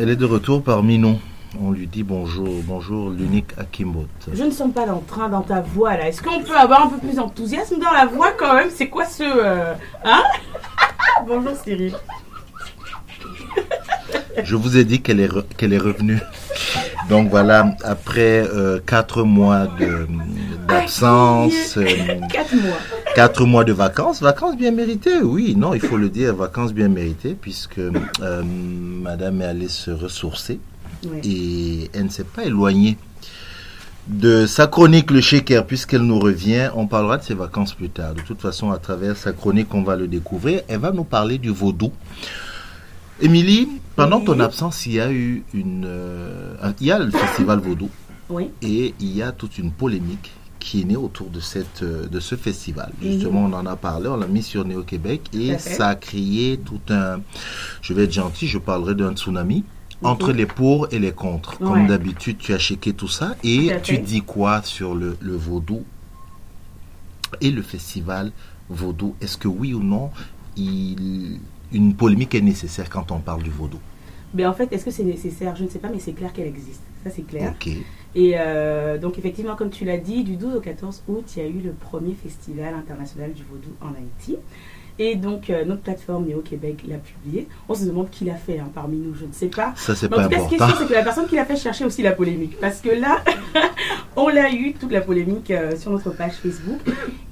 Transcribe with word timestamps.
Elle 0.00 0.08
est 0.10 0.16
de 0.16 0.24
retour 0.24 0.60
parmi 0.60 0.98
nous. 0.98 1.20
On 1.62 1.70
lui 1.70 1.86
dit 1.86 2.02
bonjour, 2.02 2.48
bonjour 2.64 3.10
l'unique 3.10 3.50
Akimbot. 3.56 4.08
Je 4.32 4.42
ne 4.42 4.50
sens 4.50 4.72
pas 4.74 4.86
d'entrain 4.86 5.28
dans 5.28 5.42
ta 5.42 5.60
voix 5.60 5.96
là. 5.96 6.08
Est-ce 6.08 6.20
qu'on 6.20 6.40
peut 6.42 6.56
avoir 6.56 6.86
un 6.86 6.88
peu 6.88 6.98
plus 6.98 7.14
d'enthousiasme 7.14 7.76
dans 7.78 7.92
la 7.92 8.04
voix 8.06 8.32
quand 8.36 8.54
même? 8.54 8.70
C'est 8.74 8.88
quoi 8.88 9.04
ce... 9.04 9.22
euh, 9.22 9.72
Hein? 10.04 10.24
Bonjour 11.28 11.52
Cyril. 11.62 11.94
Je 14.42 14.56
vous 14.56 14.76
ai 14.76 14.82
dit 14.82 15.00
qu'elle 15.00 15.20
est, 15.20 15.28
re- 15.28 15.44
qu'elle 15.56 15.72
est 15.72 15.78
revenue. 15.78 16.18
Donc 17.08 17.30
voilà, 17.30 17.76
après 17.84 18.42
euh, 18.52 18.80
quatre 18.84 19.22
mois 19.22 19.68
de- 19.78 20.08
d'absence, 20.66 21.76
euh, 21.78 21.86
4 22.32 22.52
mois. 22.56 22.78
Quatre 23.14 23.44
mois 23.44 23.64
de 23.64 23.72
vacances, 23.72 24.20
vacances 24.20 24.56
bien 24.56 24.70
méritées, 24.70 25.20
oui, 25.22 25.54
non, 25.56 25.74
il 25.74 25.80
faut 25.80 25.96
le 25.96 26.08
dire, 26.08 26.34
vacances 26.34 26.72
bien 26.72 26.88
méritées, 26.88 27.36
puisque 27.40 27.78
euh, 27.78 28.42
Madame 28.44 29.40
est 29.42 29.46
allée 29.46 29.68
se 29.68 29.90
ressourcer 29.90 30.58
Ouais. 31.06 31.20
et 31.22 31.90
elle 31.92 32.04
ne 32.04 32.08
s'est 32.08 32.24
pas 32.24 32.44
éloignée 32.44 32.96
de 34.06 34.46
sa 34.46 34.66
chronique 34.68 35.10
Le 35.10 35.20
Shaker, 35.20 35.66
puisqu'elle 35.66 36.00
nous 36.00 36.18
revient. 36.18 36.70
On 36.74 36.86
parlera 36.86 37.18
de 37.18 37.22
ses 37.24 37.34
vacances 37.34 37.74
plus 37.74 37.90
tard. 37.90 38.14
De 38.14 38.22
toute 38.22 38.40
façon, 38.40 38.70
à 38.70 38.78
travers 38.78 39.14
sa 39.16 39.32
chronique, 39.32 39.74
on 39.74 39.82
va 39.82 39.96
le 39.96 40.08
découvrir. 40.08 40.62
Elle 40.66 40.78
va 40.80 40.92
nous 40.92 41.04
parler 41.04 41.36
du 41.36 41.50
vaudou. 41.50 41.92
Émilie, 43.20 43.68
pendant 43.96 44.18
Oui. 44.20 44.24
ton 44.24 44.40
absence, 44.40 44.86
il 44.86 44.92
y 44.94 45.00
a 45.00 45.10
eu 45.12 45.42
une, 45.52 45.84
euh, 45.86 46.54
il 46.80 46.86
y 46.86 46.90
a 46.92 46.98
le 46.98 47.10
festival 47.10 47.58
vaudou 47.58 47.90
Oui. 48.30 48.48
et 48.62 48.94
il 48.98 49.14
y 49.14 49.22
a 49.22 49.30
toute 49.30 49.58
une 49.58 49.72
polémique 49.72 50.32
qui 50.64 50.80
est 50.80 50.84
née 50.84 50.96
autour 50.96 51.28
de 51.28 51.40
cette, 51.40 51.82
euh, 51.82 52.06
de 52.08 52.20
ce 52.20 52.36
festival. 52.36 52.90
Mhm. 53.02 53.12
Justement, 53.12 53.44
on 53.44 53.52
en 53.52 53.66
a 53.66 53.76
parlé, 53.76 54.08
on 54.08 54.16
l'a 54.16 54.26
mis 54.26 54.42
sur 54.42 54.64
Néo 54.64 54.82
Québec 54.82 55.20
et 55.34 55.58
ça 55.58 55.88
a 55.88 55.94
créé 55.94 56.58
tout 56.58 56.80
un, 56.88 57.20
je 57.82 57.92
vais 57.92 58.04
être 58.04 58.12
gentil, 58.12 58.46
je 58.46 58.58
parlerai 58.58 58.94
d'un 58.94 59.12
tsunami 59.14 59.62
Mhm. 60.00 60.08
entre 60.10 60.32
les 60.32 60.46
pour 60.46 60.88
et 60.90 60.98
les 60.98 61.12
contre. 61.12 61.58
Comme 61.58 61.86
d'habitude, 61.86 62.38
tu 62.38 62.54
as 62.54 62.58
checké 62.58 62.94
tout 62.94 63.08
ça 63.08 63.36
et 63.44 63.68
Tout 63.68 63.80
tu 63.82 63.98
dis 63.98 64.22
quoi 64.22 64.62
sur 64.62 64.94
le, 64.94 65.16
le 65.20 65.36
vaudou 65.36 65.84
et 67.40 67.50
le 67.50 67.62
festival 67.62 68.32
vaudou? 68.70 69.14
Est-ce 69.20 69.36
que 69.36 69.48
oui 69.48 69.74
ou 69.74 69.82
non, 69.82 70.10
il, 70.56 71.38
une 71.72 71.94
polémique 71.94 72.34
est 72.34 72.40
nécessaire 72.40 72.88
quand 72.88 73.12
on 73.12 73.18
parle 73.20 73.42
du 73.42 73.50
vaudou? 73.50 73.78
Mais 74.32 74.46
en 74.46 74.52
fait, 74.52 74.72
est-ce 74.72 74.84
que 74.86 74.90
c'est 74.90 75.04
nécessaire? 75.04 75.54
Je 75.56 75.64
ne 75.64 75.68
sais 75.68 75.78
pas, 75.78 75.88
mais 75.90 76.00
c'est 76.00 76.12
clair 76.12 76.32
qu'elle 76.32 76.48
existe. 76.48 76.80
Ça, 77.04 77.10
c'est 77.14 77.22
clair. 77.22 77.54
Et 78.14 78.34
euh, 78.36 78.98
donc, 78.98 79.18
effectivement, 79.18 79.56
comme 79.56 79.70
tu 79.70 79.84
l'as 79.84 79.98
dit, 79.98 80.22
du 80.24 80.36
12 80.36 80.56
au 80.56 80.60
14 80.60 81.02
août, 81.08 81.24
il 81.36 81.42
y 81.42 81.46
a 81.46 81.48
eu 81.48 81.60
le 81.64 81.72
premier 81.72 82.14
festival 82.14 82.74
international 82.74 83.32
du 83.32 83.42
vaudou 83.42 83.70
en 83.80 83.88
Haïti. 83.88 84.38
Et 84.98 85.16
donc, 85.16 85.50
euh, 85.50 85.64
notre 85.64 85.82
plateforme 85.82 86.26
Néo 86.26 86.40
Québec 86.40 86.84
l'a 86.86 86.98
publié. 86.98 87.48
On 87.68 87.74
se 87.74 87.84
demande 87.84 88.10
qui 88.10 88.24
l'a 88.24 88.36
fait 88.36 88.60
hein, 88.60 88.70
parmi 88.72 88.98
nous, 88.98 89.14
je 89.14 89.24
ne 89.24 89.32
sais 89.32 89.48
pas. 89.48 89.72
Ça, 89.76 89.96
c'est 89.96 90.08
pas 90.08 90.28
cas, 90.28 90.38
ce 90.38 90.48
qui 90.48 90.54
est 90.54 90.62
important. 90.62 90.68
sûr, 90.68 90.78
c'est 90.78 90.86
que 90.86 90.92
la 90.92 91.02
personne 91.02 91.26
qui 91.26 91.34
l'a 91.34 91.44
fait 91.44 91.56
chercher 91.56 91.84
aussi 91.84 92.02
la 92.02 92.12
polémique. 92.12 92.58
Parce 92.60 92.80
que 92.80 92.90
là, 92.90 93.18
on 94.16 94.28
l'a 94.28 94.52
eu, 94.52 94.74
toute 94.74 94.92
la 94.92 95.00
polémique 95.00 95.50
euh, 95.50 95.76
sur 95.76 95.90
notre 95.90 96.10
page 96.10 96.34
Facebook. 96.34 96.78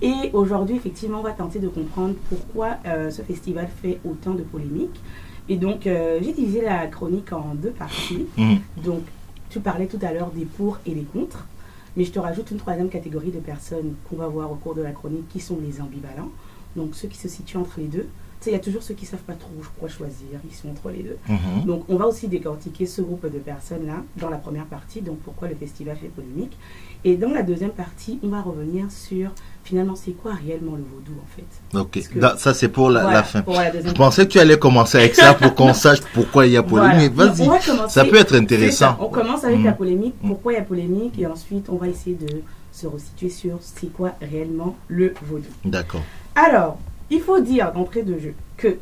Et 0.00 0.31
aujourd'hui, 0.32 0.75
effectivement, 0.75 1.20
on 1.20 1.22
va 1.22 1.31
tenter 1.31 1.60
de 1.60 1.69
comprendre 1.69 2.14
pourquoi 2.28 2.78
euh, 2.84 3.10
ce 3.10 3.22
festival 3.22 3.69
fait 3.81 4.00
autant 4.04 4.32
de 4.32 4.43
polémiques. 4.43 5.00
Et 5.49 5.56
donc, 5.56 5.82
j'ai 5.84 6.32
divisé 6.32 6.62
la 6.62 6.87
chronique 6.87 7.32
en 7.32 7.54
deux 7.56 7.70
parties. 7.72 8.26
Mhm. 8.37 8.59
Donc, 8.84 9.03
tu 9.52 9.60
parlais 9.60 9.86
tout 9.86 9.98
à 10.00 10.12
l'heure 10.14 10.30
des 10.30 10.46
pour 10.46 10.78
et 10.86 10.94
des 10.94 11.02
contre. 11.02 11.46
Mais 11.94 12.04
je 12.04 12.10
te 12.10 12.18
rajoute 12.18 12.50
une 12.50 12.56
troisième 12.56 12.88
catégorie 12.88 13.30
de 13.30 13.38
personnes 13.38 13.94
qu'on 14.08 14.16
va 14.16 14.26
voir 14.26 14.50
au 14.50 14.54
cours 14.54 14.74
de 14.74 14.80
la 14.80 14.92
chronique 14.92 15.28
qui 15.28 15.40
sont 15.40 15.58
les 15.62 15.82
ambivalents. 15.82 16.30
Donc, 16.74 16.94
ceux 16.94 17.06
qui 17.06 17.18
se 17.18 17.28
situent 17.28 17.58
entre 17.58 17.78
les 17.78 17.86
deux. 17.86 18.08
Il 18.47 18.53
y 18.53 18.56
a 18.56 18.58
toujours 18.58 18.82
ceux 18.82 18.94
qui 18.94 19.04
ne 19.04 19.10
savent 19.10 19.20
pas 19.20 19.34
trop 19.34 19.50
quoi 19.78 19.88
choisir. 19.88 20.38
Ils 20.48 20.54
sont 20.54 20.69
entre 20.70 20.91
les 20.91 21.03
deux. 21.03 21.19
Mhm. 21.28 21.64
Donc, 21.66 21.84
on 21.88 21.97
va 21.97 22.06
aussi 22.06 22.28
décortiquer 22.28 22.86
ce 22.86 23.00
groupe 23.03 23.25
de 23.32 23.38
personnes-là 23.38 24.03
dans 24.16 24.28
la 24.30 24.36
première 24.38 24.66
partie, 24.66 25.00
donc 25.00 25.19
pourquoi 25.19 25.48
le 25.48 25.54
festival 25.54 25.97
fait 25.97 26.08
polémique. 26.08 26.56
Et 27.04 27.16
dans 27.16 27.31
la 27.31 27.42
deuxième 27.42 27.70
partie, 27.70 28.19
on 28.22 28.28
va 28.28 28.41
revenir 28.42 28.86
sur 28.91 29.31
finalement 29.64 29.94
c'est 29.97 30.12
quoi 30.12 30.32
réellement 30.34 30.72
le 30.76 30.82
vaudou 30.84 31.12
en 31.20 31.26
fait? 31.36 31.78
Ok, 31.78 32.08
que- 32.08 32.38
ça 32.38 32.54
c'est 32.54 32.69
pour 32.69 32.91
la, 32.91 33.02
Voilà, 33.02 33.19
la 33.19 33.22
fin. 33.25 33.42
pour 33.42 33.54
la 33.54 33.70
Je 33.72 33.92
pensais 33.92 34.26
que 34.26 34.32
tu 34.32 34.38
allais 34.38 34.58
commencer 34.58 34.98
avec 34.98 35.14
ça 35.14 35.34
pour 35.34 35.54
qu'on 35.54 35.72
sache 35.75 35.98
pourquoi 36.14 36.47
il 36.47 36.52
y 36.52 36.56
a 36.56 36.62
polémique. 36.62 37.12
Voilà. 37.14 37.32
Vas-y, 37.32 37.47
va 37.48 37.88
ça 37.88 38.04
peut 38.04 38.16
être 38.16 38.34
intéressant. 38.36 38.97
On 39.00 39.08
commence 39.08 39.44
avec 39.44 39.58
Mhm. 39.58 39.64
la 39.64 39.72
polémique, 39.72 40.14
Mhm. 40.22 40.28
pourquoi 40.31 40.52
il 40.52 40.56
y 40.56 40.58
a 40.58 40.64
polémique, 40.64 41.19
et 41.19 41.26
ensuite 41.26 41.69
on 41.69 41.76
va 41.76 41.88
essayer 41.88 42.16
de 42.16 42.42
se 42.72 42.86
resituer 42.86 43.28
sur 43.31 43.58
c'est 43.60 43.92
quoi 43.92 44.12
réellement 44.20 44.76
le 44.88 45.12
vaudou. 45.22 45.44
D'accord. 45.64 46.02
Alors, 46.34 46.78
il 47.12 47.21
faut 47.21 47.41
dire 47.41 47.73
d'entrée 47.73 48.03
de 48.03 48.19
jeu 48.19 48.34
que, 48.56 48.78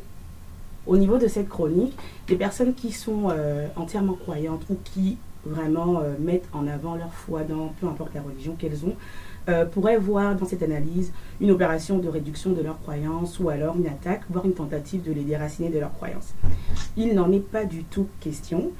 au 0.87 0.95
niveau 0.95 1.17
de 1.17 1.27
cette 1.27 1.49
chronique, 1.49 1.93
les 2.29 2.37
personnes 2.37 2.73
qui 2.73 2.93
sont 2.93 3.29
euh, 3.29 3.67
entièrement 3.75 4.13
croyantes 4.13 4.61
ou 4.69 4.77
qui 4.85 5.17
vraiment 5.45 5.99
euh, 5.99 6.13
mettent 6.17 6.47
en 6.53 6.65
avant 6.65 6.95
leur 6.95 7.13
foi 7.13 7.43
dans 7.43 7.73
peu 7.81 7.87
importe 7.87 8.13
la 8.13 8.21
religion 8.21 8.55
qu'elles 8.57 8.85
ont, 8.85 8.95
euh, 9.49 9.65
pourraient 9.65 9.97
voir 9.97 10.35
dans 10.35 10.45
cette 10.45 10.63
analyse 10.63 11.11
une 11.41 11.51
opération 11.51 11.97
de 11.97 12.07
réduction 12.07 12.51
de 12.51 12.61
leurs 12.61 12.79
croyances 12.79 13.37
ou 13.39 13.49
alors 13.49 13.75
une 13.75 13.87
attaque, 13.87 14.21
voire 14.29 14.45
une 14.45 14.53
tentative 14.53 15.03
de 15.03 15.11
les 15.11 15.23
déraciner 15.23 15.69
de 15.69 15.79
leurs 15.79 15.93
croyances. 15.93 16.33
Il 16.95 17.13
n'en 17.13 17.31
est 17.33 17.45
pas 17.45 17.65
du 17.65 17.83
tout 17.83 18.07
question. 18.21 18.71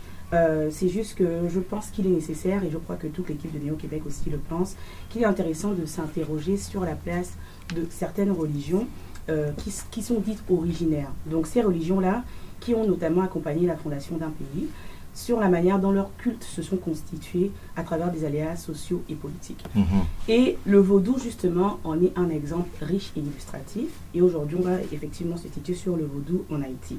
C'est 0.70 0.88
juste 0.88 1.16
que 1.16 1.50
je 1.50 1.60
pense 1.60 1.90
qu'il 1.90 2.08
est 2.08 2.12
nécessaire, 2.12 2.64
et 2.64 2.70
je 2.72 2.78
crois 2.78 2.96
que 2.96 3.08
toute 3.08 3.28
l'équipe 3.28 3.54
de 3.54 3.66
Néo-Québec 3.66 4.04
aussi 4.08 4.30
le 4.30 4.38
pense, 4.38 4.78
qu'il 5.10 5.24
est 5.24 5.26
intéressant 5.26 5.74
de 5.74 5.86
s'interroger 5.86 6.56
sur 6.56 6.86
la 6.86 6.96
place 6.96 7.34
de 7.76 7.86
certaines 7.90 8.32
religions 8.32 8.88
euh, 9.30 9.52
qui, 9.92 10.02
sont 10.02 10.20
dites 10.20 10.44
originaires. 10.50 11.12
Donc 11.26 11.48
ces 11.48 11.62
religions-là, 11.62 12.24
qui 12.60 12.74
ont 12.74 12.86
notamment 12.88 13.22
accompagné 13.22 13.68
la 13.68 13.76
fondation 13.76 14.18
d'un 14.18 14.32
pays, 14.32 14.68
sur 15.14 15.40
la 15.40 15.50
manière 15.50 15.80
dont 15.80 15.92
leurs 15.92 16.16
cultes 16.18 16.44
se 16.44 16.62
sont 16.62 16.78
constitués 16.78 17.52
à 17.76 17.84
travers 17.84 18.12
des 18.12 18.24
aléas 18.24 18.56
sociaux 18.56 19.04
et 19.10 19.16
politiques. 19.16 19.64
Mhm. 19.76 19.84
Et 20.30 20.58
le 20.66 20.80
vaudou, 20.80 21.20
justement, 21.20 21.80
en 21.84 22.02
est 22.02 22.14
un 22.16 22.30
exemple 22.30 22.70
riche 22.82 23.12
et 23.18 23.20
illustratif. 23.20 23.90
Et 24.14 24.22
aujourd'hui, 24.22 24.58
on 24.60 24.64
va 24.64 24.82
effectivement 24.92 25.38
se 25.38 25.50
situer 25.50 25.76
sur 25.76 25.98
le 25.98 26.06
vaudou 26.06 26.46
en 26.50 26.62
Haïti. 26.62 26.98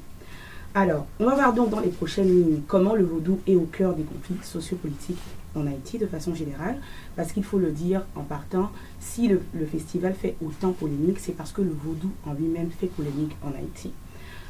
Alors, 0.74 1.06
on 1.20 1.26
va 1.26 1.34
voir 1.34 1.52
donc 1.52 1.70
dans 1.70 1.80
les 1.80 1.88
prochaines 1.88 2.28
lignes 2.28 2.60
comment 2.66 2.94
le 2.94 3.04
vaudou 3.04 3.38
est 3.46 3.56
au 3.56 3.68
cœur 3.72 3.94
des 3.94 4.04
conflits 4.04 4.36
sociopolitiques 4.42 5.18
en 5.54 5.66
Haïti 5.66 5.98
de 5.98 6.06
façon 6.06 6.34
générale. 6.34 6.76
Parce 7.16 7.32
qu'il 7.32 7.44
faut 7.44 7.58
le 7.58 7.70
dire 7.70 8.02
en 8.16 8.22
partant, 8.22 8.70
si 9.00 9.28
le, 9.28 9.40
festival 9.70 10.14
fait 10.14 10.36
autant 10.44 10.72
polémique, 10.72 11.18
c'est 11.18 11.36
parce 11.36 11.52
que 11.52 11.62
le 11.62 11.70
vaudou 11.72 12.10
en 12.26 12.34
lui-même 12.34 12.70
fait 12.70 12.86
polémique 12.86 13.36
en 13.42 13.48
Haïti. 13.48 13.92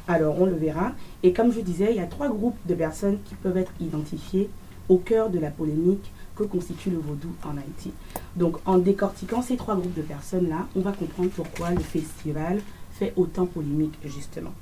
Alors, 0.07 0.39
on 0.41 0.45
le 0.45 0.55
verra. 0.55 0.93
Et 1.23 1.33
comme 1.33 1.51
je 1.51 1.61
disais, 1.61 1.91
il 1.91 1.97
y 1.97 2.01
a 2.01 2.07
trois 2.07 2.29
groupes 2.29 2.57
de 2.65 2.75
personnes 2.75 3.19
qui 3.25 3.35
peuvent 3.35 3.57
être 3.57 3.71
identifiées 3.79 4.49
au 4.89 4.97
cœur 4.97 5.29
de 5.29 5.39
la 5.39 5.49
polémique 5.49 6.11
que 6.35 6.43
constitue 6.43 6.89
le 6.89 6.97
vaudou 6.97 7.29
en 7.43 7.57
Haïti. 7.57 7.91
Donc, 8.35 8.57
en 8.65 8.79
décortiquant 8.79 9.41
ces 9.41 9.55
trois 9.55 9.75
groupes 9.75 9.93
de 9.93 10.01
personnes-là, 10.01 10.67
on 10.75 10.81
va 10.81 10.91
comprendre 10.91 11.29
pourquoi 11.29 11.71
le 11.71 11.79
festival 11.79 12.59
fait 12.91 13.13
autant 13.15 13.45
polémique, 13.45 13.97
justement. 14.03 14.53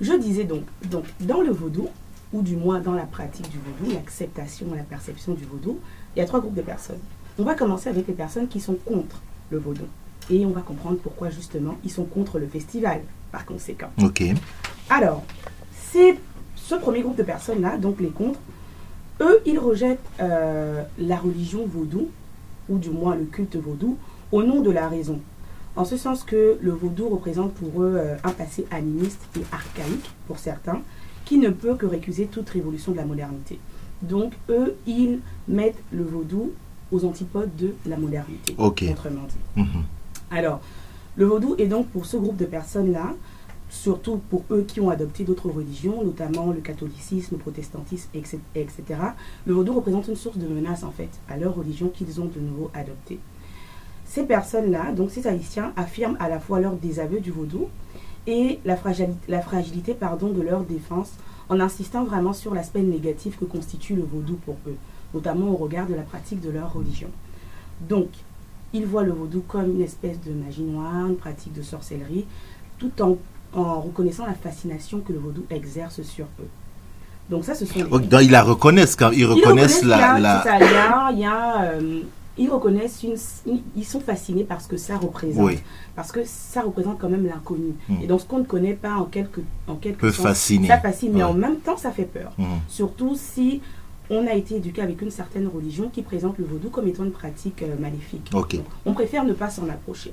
Je 0.00 0.12
disais 0.12 0.44
donc, 0.44 0.64
donc, 0.90 1.04
dans 1.20 1.40
le 1.40 1.50
vaudou, 1.50 1.88
ou 2.36 2.42
du 2.42 2.54
moins 2.54 2.80
dans 2.80 2.92
la 2.92 3.04
pratique 3.04 3.48
du 3.50 3.56
vaudou, 3.58 3.94
l'acceptation 3.94 4.66
la 4.76 4.82
perception 4.82 5.32
du 5.32 5.44
vaudou, 5.44 5.78
il 6.14 6.18
y 6.18 6.22
a 6.22 6.26
trois 6.26 6.40
groupes 6.40 6.54
de 6.54 6.60
personnes. 6.60 7.00
On 7.38 7.44
va 7.44 7.54
commencer 7.54 7.88
avec 7.88 8.06
les 8.06 8.12
personnes 8.12 8.46
qui 8.46 8.60
sont 8.60 8.74
contre 8.74 9.20
le 9.50 9.58
vaudou. 9.58 9.84
Et 10.28 10.44
on 10.44 10.50
va 10.50 10.60
comprendre 10.60 10.98
pourquoi, 11.02 11.30
justement, 11.30 11.76
ils 11.82 11.90
sont 11.90 12.04
contre 12.04 12.38
le 12.38 12.46
festival, 12.46 13.00
par 13.32 13.46
conséquent. 13.46 13.90
Ok. 14.02 14.22
Alors, 14.90 15.24
c'est 15.72 16.18
ce 16.56 16.74
premier 16.74 17.00
groupe 17.00 17.16
de 17.16 17.22
personnes-là, 17.22 17.78
donc 17.78 18.00
les 18.00 18.10
contre, 18.10 18.38
eux, 19.22 19.40
ils 19.46 19.58
rejettent 19.58 19.98
euh, 20.20 20.82
la 20.98 21.16
religion 21.16 21.66
vaudou, 21.66 22.08
ou 22.68 22.76
du 22.76 22.90
moins 22.90 23.16
le 23.16 23.24
culte 23.24 23.56
vaudou, 23.56 23.96
au 24.30 24.42
nom 24.42 24.60
de 24.60 24.70
la 24.70 24.88
raison. 24.88 25.20
En 25.74 25.86
ce 25.86 25.96
sens 25.96 26.22
que 26.22 26.58
le 26.60 26.72
vaudou 26.72 27.08
représente 27.08 27.54
pour 27.54 27.82
eux 27.82 27.94
euh, 27.96 28.16
un 28.24 28.32
passé 28.32 28.66
animiste 28.70 29.22
et 29.38 29.42
archaïque, 29.52 30.10
pour 30.26 30.38
certains, 30.38 30.82
qui 31.26 31.36
ne 31.36 31.50
peut 31.50 31.74
que 31.74 31.84
récuser 31.84 32.26
toute 32.26 32.48
révolution 32.48 32.92
de 32.92 32.96
la 32.96 33.04
modernité. 33.04 33.58
Donc, 34.00 34.32
eux, 34.48 34.76
ils 34.86 35.18
mettent 35.48 35.82
le 35.92 36.04
vaudou 36.04 36.52
aux 36.90 37.04
antipodes 37.04 37.54
de 37.56 37.74
la 37.84 37.98
modernité, 37.98 38.54
Ok. 38.56 38.84
autrement 38.90 39.24
dit. 39.28 39.60
Mhm. 39.60 39.82
Alors, 40.30 40.60
le 41.16 41.26
vaudou 41.26 41.56
est 41.58 41.66
donc 41.66 41.88
pour 41.88 42.06
ce 42.06 42.16
groupe 42.16 42.36
de 42.36 42.44
personnes-là, 42.44 43.14
surtout 43.68 44.20
pour 44.30 44.44
eux 44.52 44.64
qui 44.66 44.80
ont 44.80 44.88
adopté 44.90 45.24
d'autres 45.24 45.50
religions, 45.50 46.04
notamment 46.04 46.52
le 46.52 46.60
catholicisme, 46.60 47.34
le 47.34 47.38
protestantisme, 47.38 48.08
etc., 48.14 48.38
etc., 48.54 48.84
le 49.46 49.54
vaudou 49.54 49.72
représente 49.72 50.06
une 50.08 50.16
source 50.16 50.38
de 50.38 50.46
menace 50.46 50.84
en 50.84 50.92
fait 50.92 51.08
à 51.28 51.36
leur 51.36 51.54
religion 51.56 51.88
qu'ils 51.88 52.20
ont 52.20 52.26
de 52.26 52.38
nouveau 52.40 52.70
adoptée. 52.74 53.18
Ces 54.04 54.22
personnes-là, 54.22 54.92
donc 54.92 55.10
ces 55.10 55.26
haïtiens, 55.26 55.72
affirment 55.76 56.16
à 56.20 56.28
la 56.28 56.38
fois 56.38 56.60
leur 56.60 56.76
désaveu 56.76 57.18
du 57.18 57.32
vaudou 57.32 57.66
et 58.26 58.58
la 58.64 58.76
fragilité, 58.76 59.14
la 59.28 59.40
fragilité 59.40 59.94
pardon, 59.94 60.28
de 60.28 60.42
leur 60.42 60.60
défense 60.60 61.10
en 61.48 61.60
insistant 61.60 62.04
vraiment 62.04 62.32
sur 62.32 62.54
l'aspect 62.54 62.82
négatif 62.82 63.38
que 63.38 63.44
constitue 63.44 63.94
le 63.94 64.02
vaudou 64.02 64.34
pour 64.44 64.56
eux, 64.66 64.74
notamment 65.14 65.48
au 65.50 65.56
regard 65.56 65.86
de 65.86 65.94
la 65.94 66.02
pratique 66.02 66.40
de 66.40 66.50
leur 66.50 66.72
religion. 66.72 67.08
Donc, 67.88 68.08
ils 68.72 68.84
voient 68.86 69.04
le 69.04 69.12
vaudou 69.12 69.42
comme 69.46 69.76
une 69.76 69.82
espèce 69.82 70.18
de 70.26 70.32
magie 70.32 70.62
noire, 70.62 71.06
une 71.06 71.16
pratique 71.16 71.52
de 71.52 71.62
sorcellerie, 71.62 72.24
tout 72.78 72.90
en, 73.00 73.16
en 73.54 73.80
reconnaissant 73.80 74.26
la 74.26 74.34
fascination 74.34 75.00
que 75.00 75.12
le 75.12 75.18
vaudou 75.20 75.44
exerce 75.50 76.02
sur 76.02 76.24
eux. 76.40 76.48
Donc 77.30 77.44
ça, 77.44 77.54
ce 77.54 77.64
sont 77.64 77.80
Oh, 77.90 77.98
donc, 77.98 78.22
ils 78.22 78.30
la 78.30 78.42
reconnaissent 78.42 78.96
quand 78.96 79.10
ils 79.10 79.24
reconnaissent 79.26 79.78
qu'il 79.78 79.88
y 79.88 79.90
la, 79.90 80.12
a- 80.14 80.18
la- 80.20 80.42
c'est 80.42 80.48
ça, 80.48 80.58
il 80.58 80.62
y 80.72 80.74
a- 80.76 81.10
il 81.12 81.18
y 81.20 81.24
a, 81.24 81.62
euh, 81.62 82.00
ils 82.38 82.50
reconnaissent 82.50 83.02
une, 83.02 83.16
une- 83.46 83.62
ils 83.76 83.84
sont 83.84 84.00
fascinés 84.00 84.44
par 84.44 84.60
ce 84.60 84.68
que 84.68 84.76
ça 84.76 84.96
représente, 84.98 85.44
Oui. 85.46 85.58
parce 85.94 86.12
que 86.12 86.20
ça 86.24 86.62
représente 86.62 86.98
quand 86.98 87.08
même 87.08 87.26
l'inconnu. 87.26 87.74
Mm. 87.88 88.02
Et 88.02 88.06
donc 88.06 88.20
ce 88.20 88.26
qu'on 88.26 88.38
ne 88.40 88.44
connaît 88.44 88.74
pas 88.74 88.94
en 88.96 89.04
quelque, 89.04 89.40
en 89.66 89.76
quelque 89.76 89.98
Peut 90.00 90.12
sens, 90.12 90.26
fasciner. 90.26 90.68
ça 90.68 90.78
fascine, 90.78 91.12
mais 91.14 91.22
en 91.22 91.34
même 91.34 91.56
temps 91.56 91.76
ça 91.76 91.90
fait 91.90 92.04
peur. 92.04 92.32
Mhm. 92.38 92.46
Surtout 92.68 93.14
si 93.16 93.60
on 94.10 94.26
a 94.26 94.34
été 94.34 94.56
éduqué 94.56 94.82
avec 94.82 95.02
une 95.02 95.10
certaine 95.10 95.48
religion 95.48 95.88
qui 95.92 96.02
présente 96.02 96.38
le 96.38 96.44
vaudou 96.44 96.68
comme 96.70 96.86
étant 96.86 97.04
une 97.04 97.10
pratique 97.10 97.62
euh, 97.62 97.74
maléfique. 97.80 98.30
Donc, 98.30 98.56
on 98.84 98.92
préfère 98.92 99.24
ne 99.24 99.32
pas 99.32 99.50
s'en 99.50 99.68
approcher. 99.68 100.12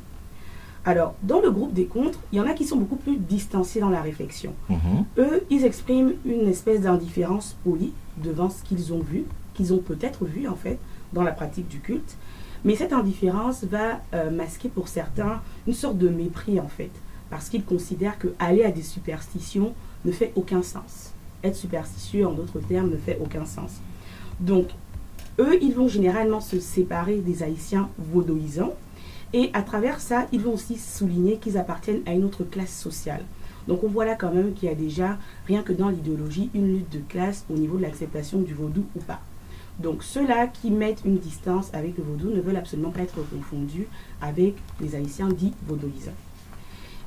Alors, 0.85 1.13
dans 1.23 1.39
le 1.39 1.49
groupe 1.51 1.73
des 1.73 1.85
contres, 1.85 2.19
il 2.31 2.37
y 2.37 2.41
en 2.41 2.45
a 2.47 2.53
qui 2.53 2.65
sont 2.65 2.75
beaucoup 2.75 2.97
plus 2.97 3.15
distanciés 3.17 3.79
dans 3.79 3.89
la 3.89 4.01
réflexion. 4.01 4.53
Mhm. 4.69 4.77
Eux, 5.19 5.43
ils 5.49 5.63
expriment 5.63 6.13
une 6.25 6.47
espèce 6.47 6.81
d'indifférence 6.81 7.55
polie 7.63 7.93
devant 8.17 8.49
ce 8.49 8.63
qu'ils 8.63 8.91
ont 8.93 8.99
vu, 8.99 9.23
qu'ils 9.53 9.73
ont 9.73 9.77
peut-être 9.77 10.25
vu 10.25 10.47
en 10.47 10.55
fait, 10.55 10.79
dans 11.13 11.23
la 11.23 11.31
pratique 11.31 11.67
du 11.67 11.79
culte. 11.79 12.17
Mais 12.65 12.75
cette 12.75 12.93
indifférence 12.93 13.63
va 13.63 14.01
euh, 14.13 14.31
masquer 14.31 14.69
pour 14.69 14.87
certains 14.87 15.41
une 15.67 15.73
sorte 15.73 15.97
de 15.97 16.09
mépris 16.09 16.59
en 16.59 16.67
fait, 16.67 16.91
parce 17.29 17.49
qu'ils 17.49 17.65
considèrent 17.65 18.17
que 18.17 18.33
aller 18.39 18.63
à 18.63 18.71
des 18.71 18.81
superstitions 18.81 19.73
ne 20.05 20.11
fait 20.11 20.31
aucun 20.35 20.63
sens. 20.63 21.11
Être 21.43 21.55
superstitieux, 21.55 22.25
en 22.25 22.31
d'autres 22.31 22.59
termes, 22.59 22.89
ne 22.89 22.97
fait 22.97 23.19
aucun 23.21 23.45
sens. 23.45 23.73
Donc, 24.39 24.67
eux, 25.39 25.57
ils 25.61 25.73
vont 25.73 25.87
généralement 25.87 26.39
se 26.39 26.59
séparer 26.59 27.17
des 27.17 27.43
Haïtiens 27.43 27.89
vaudoisants, 27.97 28.73
et 29.33 29.49
à 29.53 29.63
travers 29.63 29.99
ça, 29.99 30.27
ils 30.31 30.39
vont 30.39 30.53
aussi 30.53 30.77
souligner 30.77 31.37
qu'ils 31.37 31.57
appartiennent 31.57 32.01
à 32.05 32.13
une 32.13 32.23
autre 32.23 32.43
classe 32.43 32.73
sociale. 32.73 33.23
Donc 33.67 33.83
on 33.83 33.87
voit 33.87 34.05
là 34.05 34.15
quand 34.15 34.31
même 34.31 34.53
qu'il 34.53 34.69
y 34.69 34.71
a 34.71 34.75
déjà, 34.75 35.17
rien 35.47 35.63
que 35.63 35.73
dans 35.73 35.89
l'idéologie, 35.89 36.49
une 36.53 36.75
lutte 36.75 36.91
de 36.91 36.99
classe 36.99 37.45
au 37.49 37.53
niveau 37.53 37.77
de 37.77 37.81
l'acceptation 37.81 38.41
du 38.41 38.53
vaudou 38.53 38.85
ou 38.95 38.99
pas. 38.99 39.21
Donc 39.79 40.03
ceux-là 40.03 40.47
qui 40.47 40.71
mettent 40.71 41.01
une 41.05 41.17
distance 41.17 41.69
avec 41.73 41.97
le 41.97 42.03
vaudou 42.03 42.29
ne 42.29 42.41
veulent 42.41 42.57
absolument 42.57 42.91
pas 42.91 43.01
être 43.01 43.15
confondus 43.29 43.87
avec 44.21 44.55
les 44.79 44.95
Haïtiens 44.95 45.29
dits 45.29 45.53
vaudoisants. 45.67 46.11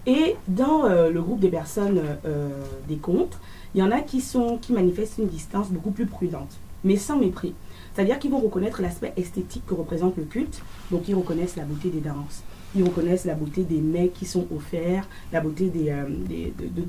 Et 0.07 0.37
dans 0.47 0.85
euh, 0.85 1.11
le 1.11 1.21
groupe 1.21 1.41
des 1.41 1.49
personnes 1.49 2.01
euh, 2.25 2.49
des 2.89 2.97
contres, 2.97 3.41
il 3.75 3.81
y 3.81 3.83
en 3.83 3.91
a 3.91 4.01
qui, 4.01 4.21
sont, 4.21 4.59
qui 4.59 4.73
manifestent 4.73 5.19
une 5.19 5.27
distance 5.27 5.71
beaucoup 5.71 5.91
plus 5.91 6.07
prudente, 6.07 6.57
mais 6.85 6.97
sans 6.97 7.19
mépris. 7.19 7.55
C'est-à-dire 7.93 8.19
qu'ils 8.19 8.31
vont 8.31 8.39
reconnaître 8.39 8.83
l'aspect 8.83 9.13
esthétique 9.17 9.65
que 9.67 9.75
représente 9.75 10.17
le 10.17 10.25
culte, 10.25 10.63
donc 10.91 11.09
ils 11.09 11.15
reconnaissent 11.15 11.57
la 11.57 11.65
beauté 11.65 11.89
des 11.89 12.01
danses, 12.01 12.45
ils 12.77 12.85
reconnaissent 12.85 13.25
la 13.25 13.35
beauté 13.35 13.65
des 13.65 13.81
mets 13.81 14.09
qui 14.09 14.27
sont 14.27 14.47
offerts, 14.55 15.09
la 15.33 15.41
beauté 15.41 15.73
euh, 15.89 16.05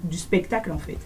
du 0.03 0.17
spectacle 0.17 0.71
en 0.71 0.77
fait. 0.77 0.99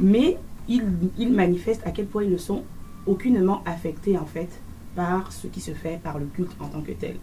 Mais 0.00 0.36
ils, 0.68 0.84
ils 1.16 1.32
manifestent 1.32 1.86
à 1.86 1.92
quel 1.92 2.06
point 2.06 2.24
ils 2.24 2.30
ne 2.30 2.36
sont 2.36 2.62
aucunement 3.06 3.62
affectés 3.66 4.18
en 4.18 4.26
fait 4.26 4.48
par 4.94 5.32
ce 5.32 5.46
qui 5.46 5.60
se 5.60 5.72
fait 5.72 6.00
par 6.02 6.18
le 6.18 6.26
culte 6.26 6.52
en 6.60 6.68
tant 6.68 6.80
que 6.80 6.92
tel. 6.92 7.16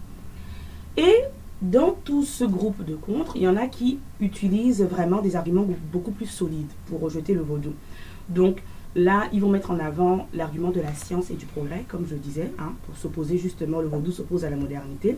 Et 0.98 1.16
dans 1.62 1.92
tout 1.92 2.24
ce 2.24 2.44
groupe 2.44 2.83
de 2.83 2.95
contre, 2.95 3.36
il 3.36 3.44
y 3.44 3.48
en 3.48 3.56
a 3.56 3.68
qui 3.68 4.00
utilisent 4.19 4.83
vraiment 4.83 5.22
des 5.22 5.36
arguments 5.36 5.66
beaucoup 5.92 6.12
plus 6.12 6.25
solides 6.25 6.72
pour 6.88 7.00
rejeter 7.00 7.33
le 7.33 7.42
vaudou. 7.42 7.74
Donc 8.30 8.62
là, 8.95 9.28
ils 9.31 9.42
vont 9.42 9.50
mettre 9.50 9.72
en 9.72 9.80
avant 9.80 10.28
l'argument 10.33 10.72
de 10.72 10.81
la 10.81 10.94
science 10.94 11.30
et 11.30 11.36
du 11.36 11.45
progrès, 11.45 11.86
comme 11.88 12.07
je 12.07 12.16
disais, 12.16 12.51
hein, 12.60 12.74
pour 12.86 12.98
s'opposer 12.98 13.38
justement, 13.38 13.80
le 13.80 13.88
vaudou 13.88 14.12
s'oppose 14.12 14.44
à 14.44 14.50
la 14.50 14.57
modernité, 14.57 15.18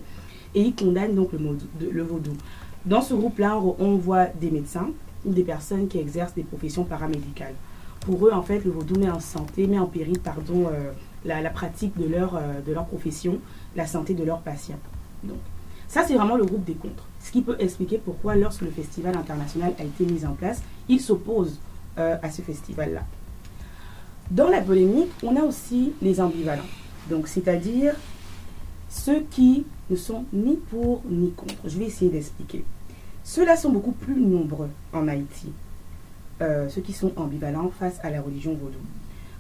et 0.54 0.62
ils 0.62 0.76
condamnent 0.76 1.16
donc 1.16 1.32
le, 1.32 2.04
vaudou-. 2.04 2.38
Dans 2.86 3.02
ce 3.02 3.14
groupe-là, 3.14 3.58
on 3.58 3.96
voit 3.96 4.26
des 4.26 4.52
médecins 4.52 4.90
ou 5.26 5.34
des 5.34 5.44
personnes 5.44 5.88
qui 5.88 5.98
exercent 5.98 6.36
des 6.36 6.44
professions 6.44 6.84
paramédicales. 6.84 7.56
Pour 8.06 8.28
eux, 8.28 8.32
en 8.34 8.44
fait, 8.44 8.66
le 8.66 8.72
vaudou 8.72 9.00
met 9.00 9.10
en 9.10 9.22
santé, 9.22 9.66
met 9.66 9.80
en 9.80 9.86
péril, 9.86 10.20
pardon, 10.20 10.68
euh, 10.68 10.92
la, 11.24 11.50
pratique 11.50 11.98
de 11.98 12.06
leur, 12.06 12.36
euh, 12.36 12.60
de 12.66 12.74
leur 12.74 12.86
profession, 12.86 13.40
la 13.76 13.88
santé 13.88 14.14
de 14.14 14.24
leurs 14.24 14.42
patients. 14.42 14.80
Donc, 15.24 15.38
ça, 15.88 16.04
c'est 16.06 16.16
vraiment 16.16 16.36
le 16.36 16.44
groupe 16.44 16.66
des 16.66 16.74
contres. 16.74 17.08
Ce 17.22 17.32
qui 17.32 17.42
peut 17.42 17.56
expliquer 17.60 17.98
pourquoi, 18.04 18.36
lorsque 18.36 18.62
le 18.62 18.72
festival 18.72 19.16
international 19.16 19.74
a 19.80 19.84
été 19.84 20.06
mis 20.06 20.26
en 20.26 20.34
place, 20.34 20.62
ils 20.90 21.00
s'opposent 21.00 21.60
euh, 21.98 22.18
à 22.22 22.30
ce 22.30 22.42
festival-là. 22.42 23.04
Dans 24.32 24.50
la 24.50 24.62
polémique, 24.62 25.12
on 25.24 25.36
a 25.38 25.42
aussi 25.42 25.94
les 26.02 26.20
ambivalents. 26.20 26.64
Donc, 27.10 27.28
c'est-à-dire 27.28 27.96
ceux 28.90 29.22
qui 29.32 29.66
ne 29.90 29.96
sont 29.96 30.26
ni 30.34 30.56
pour 30.56 31.02
ni 31.10 31.32
contre. 31.32 31.56
Je 31.66 31.78
vais 31.80 31.86
essayer 31.86 32.12
d'expliquer. 32.12 32.66
Ceux-là 33.24 33.56
sont 33.56 33.70
beaucoup 33.70 33.92
plus 33.92 34.20
nombreux 34.20 34.70
en 34.92 35.08
Haïti, 35.08 35.52
euh, 36.42 36.70
ceux 36.70 36.82
qui 36.82 36.94
sont 36.94 37.12
ambivalents 37.16 37.72
face 37.80 38.00
à 38.04 38.10
la 38.10 38.22
religion 38.22 38.54
vaudou. 38.54 38.80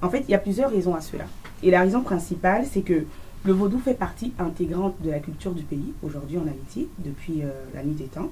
En 0.01 0.09
fait, 0.09 0.23
il 0.27 0.31
y 0.31 0.35
a 0.35 0.39
plusieurs 0.39 0.71
raisons 0.71 0.95
à 0.95 1.01
cela. 1.01 1.25
Et 1.63 1.71
la 1.71 1.81
raison 1.81 2.01
principale, 2.01 2.65
c'est 2.69 2.81
que 2.81 3.05
le 3.45 3.53
vaudou 3.53 3.79
fait 3.79 3.93
partie 3.93 4.33
intégrante 4.39 4.95
de 5.01 5.09
la 5.09 5.19
culture 5.19 5.53
du 5.53 5.63
pays, 5.63 5.93
aujourd'hui 6.01 6.37
en 6.37 6.47
Haïti, 6.47 6.87
depuis 6.99 7.41
euh, 7.41 7.49
la 7.73 7.83
nuit 7.83 7.95
des 7.95 8.05
temps. 8.05 8.29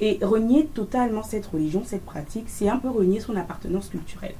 Et 0.00 0.18
renier 0.22 0.66
totalement 0.66 1.22
cette 1.22 1.46
religion, 1.46 1.82
cette 1.84 2.04
pratique, 2.04 2.44
c'est 2.46 2.68
un 2.68 2.78
peu 2.78 2.88
renier 2.88 3.20
son 3.20 3.36
appartenance 3.36 3.88
culturelle. 3.88 4.34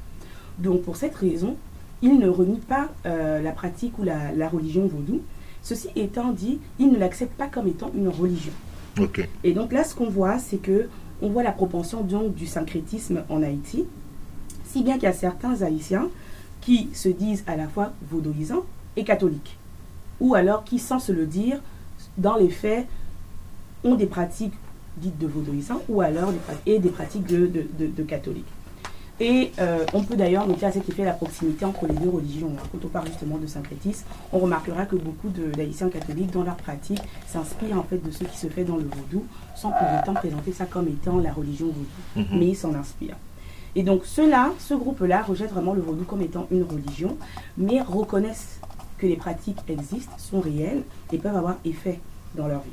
Donc 0.59 0.83
pour 0.83 0.97
cette 0.97 1.15
raison, 1.15 1.57
il 2.01 2.19
ne 2.19 2.29
renie 2.29 2.61
pas 2.61 2.89
euh, 3.07 3.41
la 3.43 3.51
pratique 3.53 3.99
ou 3.99 4.05
la, 4.05 4.33
la 4.33 4.49
religion 4.49 4.87
vaudou. 4.87 5.21
Ceci 5.63 5.89
étant 5.97 6.33
dit, 6.33 6.61
il 6.79 6.93
ne 6.93 6.99
l'accepte 6.99 7.37
pas 7.37 7.49
comme 7.49 7.67
étant 7.67 7.91
une 7.95 8.09
religion. 8.09 8.53
Ok. 9.01 9.29
Et 9.45 9.53
donc 9.53 9.73
là, 9.73 9.85
ce 9.85 9.95
qu'on 9.95 10.09
voit, 10.09 10.39
c'est 10.39 10.59
que 10.59 10.89
on 11.23 11.29
voit 11.31 11.43
la 11.43 11.53
propension 11.53 12.03
donc 12.03 12.35
du 12.35 12.47
syncrétisme 12.47 13.23
en 13.29 13.43
Haïti, 13.43 13.85
si 14.65 14.83
bien 14.83 14.95
qu'il 14.95 15.05
y 15.05 15.07
a 15.07 15.13
certains 15.13 15.63
Haïtiens 15.63 16.09
qui 16.61 16.89
se 16.93 17.09
disent 17.09 17.45
à 17.47 17.57
la 17.57 17.69
fois 17.69 17.93
vaudouisants 18.11 18.65
et 18.97 19.05
catholiques, 19.05 19.57
ou 20.21 20.35
alors 20.35 20.65
qui, 20.65 20.79
sans 20.79 20.99
se 20.99 21.13
le 21.13 21.27
dire, 21.27 21.61
dans 22.17 22.37
les 22.37 22.51
faits, 22.51 22.87
ont 23.85 23.95
des 23.95 24.07
pratiques 24.07 24.55
dites 24.97 25.19
de 25.19 25.27
vaudouisants, 25.29 25.81
ou 25.89 26.01
alors 26.01 26.33
et 26.67 26.79
des 26.81 26.89
pratiques 26.91 27.27
de- 27.27 27.47
de 27.47 28.03
catholiques. 28.03 28.45
Et 29.21 29.51
euh, 29.59 29.85
on 29.95 30.05
peut 30.05 30.15
d'ailleurs 30.17 30.47
noter 30.47 30.67
à 30.67 30.71
cet 30.73 30.89
effet 30.89 31.05
la 31.05 31.13
proximité 31.13 31.65
entre 31.65 31.87
les 31.87 31.95
deux 31.95 32.09
religions. 32.09 32.53
hein. 32.57 32.63
Quand 32.71 32.85
on 32.85 32.89
parle 32.89 33.09
justement 33.09 33.37
de 33.39 33.47
syncrétisme, 33.49 34.05
on 34.33 34.39
remarquera 34.39 34.87
que 34.87 34.95
beaucoup 34.95 35.29
de- 35.29 35.51
d'haïtiens 35.57 35.89
catholiques, 35.89 36.31
dans 36.31 36.45
leur 36.45 36.55
pratique, 36.57 37.01
s'inspirent 37.27 37.79
en 37.79 37.83
fait 37.83 37.99
de 37.99 38.11
ce 38.13 38.23
qui 38.25 38.37
se 38.39 38.47
fait 38.47 38.63
dans 38.65 38.77
le 38.77 38.85
vaudou, 38.85 39.25
sans 39.57 39.71
pour 39.71 39.87
autant 40.01 40.15
présenter 40.15 40.53
ça 40.53 40.67
comme 40.67 40.87
étant 40.87 41.19
la 41.19 41.33
religion 41.33 41.67
vaudou. 41.67 42.29
Mhm. 42.31 42.39
Mais 42.39 42.47
ils 42.49 42.57
s'en 42.57 42.75
inspirent. 42.75 43.17
Et 43.75 43.83
donc 43.83 44.03
ceux-là, 44.05 44.53
ce 44.61 44.75
groupe-là, 44.75 45.23
rejette 45.23 45.51
vraiment 45.51 45.75
le 45.75 45.81
vaudou 45.83 46.05
comme 46.05 46.23
étant 46.23 46.47
une 46.53 46.63
religion, 46.63 47.17
mais 47.57 47.81
reconnaissent 47.83 48.61
que 48.99 49.07
les 49.07 49.17
pratiques 49.17 49.59
existent, 49.69 50.15
sont 50.19 50.41
réelles 50.41 50.83
et 51.13 51.19
peuvent 51.19 51.37
avoir 51.37 51.57
effet 51.65 51.99
dans 52.37 52.47
leur 52.47 52.61
vie. 52.61 52.71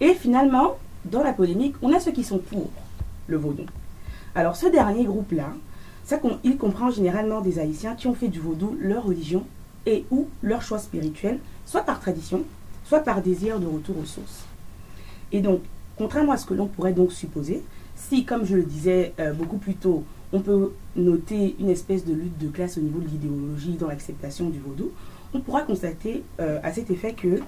Et 0.00 0.14
finalement, 0.14 0.76
dans 1.04 1.22
la 1.22 1.32
polémique, 1.32 1.74
on 1.82 1.92
a 1.92 2.00
ceux 2.00 2.12
qui 2.12 2.24
sont 2.24 2.38
pour 2.38 2.70
le 3.26 3.36
vaudou. 3.36 3.64
Alors 4.34 4.56
ce 4.56 4.66
dernier 4.66 5.04
groupe-là, 5.04 5.52
il 6.44 6.56
comprend 6.56 6.90
généralement 6.90 7.40
des 7.40 7.58
Haïtiens 7.58 7.94
qui 7.94 8.06
ont 8.06 8.14
fait 8.14 8.28
du 8.28 8.40
vaudou 8.40 8.76
leur 8.80 9.04
religion 9.04 9.44
et 9.86 10.04
ou 10.10 10.28
leur 10.42 10.62
choix 10.62 10.78
spirituel, 10.78 11.38
soit 11.66 11.82
par 11.82 12.00
tradition, 12.00 12.42
soit 12.84 13.00
par 13.00 13.22
désir 13.22 13.60
de 13.60 13.66
retour 13.66 13.96
aux 13.98 14.04
sources. 14.04 14.44
Et 15.32 15.40
donc, 15.40 15.60
contrairement 15.96 16.32
à 16.32 16.36
ce 16.36 16.46
que 16.46 16.54
l'on 16.54 16.66
pourrait 16.66 16.92
donc 16.92 17.12
supposer, 17.12 17.62
si, 17.96 18.24
comme 18.24 18.44
je 18.44 18.56
le 18.56 18.62
disais 18.62 19.14
euh, 19.20 19.32
beaucoup 19.32 19.58
plus 19.58 19.74
tôt, 19.74 20.04
on 20.32 20.40
peut 20.40 20.72
noter 20.96 21.56
une 21.58 21.70
espèce 21.70 22.04
de 22.04 22.14
lutte 22.14 22.38
de 22.38 22.48
classe 22.48 22.78
au 22.78 22.80
niveau 22.80 23.00
de 23.00 23.08
l'idéologie 23.08 23.72
dans 23.72 23.88
l'acceptation 23.88 24.48
du 24.48 24.58
vaudou, 24.58 24.90
on 25.34 25.40
pourra 25.40 25.62
constater 25.62 26.22
euh, 26.40 26.58
à 26.62 26.72
cet 26.72 26.90
effet 26.90 27.12
que 27.12 27.40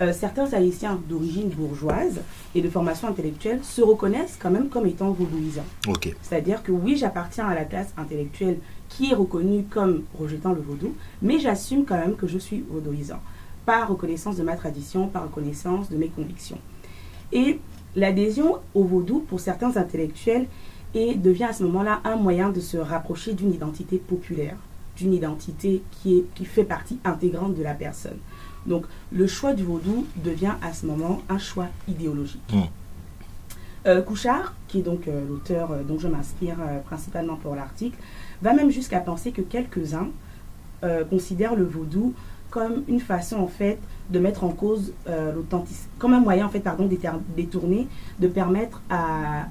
euh, 0.00 0.12
certains 0.12 0.52
Haïtiens 0.52 0.98
d'origine 1.08 1.48
bourgeoise 1.48 2.20
et 2.54 2.62
de 2.62 2.70
formation 2.70 3.08
intellectuelle 3.08 3.60
se 3.62 3.82
reconnaissent 3.82 4.38
quand 4.40 4.50
même 4.50 4.68
comme 4.68 4.86
étant 4.86 5.10
vaudouisants. 5.10 5.66
C'est-à-dire 6.22 6.62
que 6.62 6.72
oui, 6.72 6.96
j'appartiens 6.96 7.46
à 7.46 7.54
la 7.54 7.64
classe 7.64 7.92
intellectuelle 7.96 8.58
qui 8.88 9.12
est 9.12 9.14
reconnue 9.14 9.64
comme 9.64 10.02
rejetant 10.18 10.52
le 10.52 10.60
vaudou, 10.60 10.94
mais 11.22 11.38
j'assume 11.38 11.84
quand 11.84 11.98
même 11.98 12.16
que 12.16 12.26
je 12.26 12.38
suis 12.38 12.64
vaudouisant, 12.68 13.20
par 13.66 13.88
reconnaissance 13.88 14.36
de 14.36 14.42
ma 14.42 14.56
tradition, 14.56 15.06
par 15.06 15.24
reconnaissance 15.24 15.90
de 15.90 15.96
mes 15.96 16.08
convictions. 16.08 16.58
Et 17.32 17.60
l'adhésion 17.94 18.56
au 18.74 18.84
vaudou, 18.84 19.20
pour 19.20 19.40
certains 19.40 19.76
intellectuels, 19.76 20.46
et 20.94 21.14
devient 21.14 21.44
à 21.44 21.52
ce 21.52 21.62
moment-là 21.64 22.00
un 22.04 22.16
moyen 22.16 22.50
de 22.50 22.60
se 22.60 22.76
rapprocher 22.76 23.34
d'une 23.34 23.52
identité 23.52 23.98
populaire, 23.98 24.56
d'une 24.96 25.14
identité 25.14 25.82
qui, 25.90 26.18
est, 26.18 26.24
qui 26.34 26.44
fait 26.44 26.64
partie 26.64 26.98
intégrante 27.04 27.54
de 27.54 27.62
la 27.62 27.74
personne. 27.74 28.18
Donc 28.66 28.86
le 29.12 29.26
choix 29.26 29.52
du 29.52 29.64
vaudou 29.64 30.06
devient 30.16 30.54
à 30.62 30.72
ce 30.72 30.86
moment 30.86 31.22
un 31.28 31.38
choix 31.38 31.68
idéologique. 31.88 32.40
Mm. 32.52 32.62
Euh, 33.86 34.02
Couchard, 34.02 34.54
qui 34.68 34.80
est 34.80 34.82
donc 34.82 35.08
euh, 35.08 35.26
l'auteur 35.26 35.70
euh, 35.70 35.82
dont 35.82 35.98
je 35.98 36.06
m'inspire 36.06 36.56
principalement 36.84 37.36
pour 37.36 37.56
l'article, 37.56 37.96
va 38.42 38.52
même 38.52 38.70
jusqu'à 38.70 39.00
penser 39.00 39.32
que 39.32 39.42
quelques-uns 39.42 40.08
considèrent 41.10 41.56
le 41.56 41.64
vaudou 41.64 42.14
comme 42.50 42.82
une 42.88 43.00
façon 43.00 43.36
en 43.36 43.46
fait 43.46 43.78
de 44.10 44.18
mettre 44.18 44.44
en 44.44 44.50
cause 44.50 44.92
euh, 45.08 45.32
l'authenticité, 45.32 45.88
comme 45.98 46.12
un 46.12 46.20
moyen 46.20 46.46
en 46.46 46.48
fait 46.48 46.60
pardon 46.60 46.88
détourné 47.36 47.86
de 48.18 48.28
permettre 48.28 48.82
à, 48.90 49.46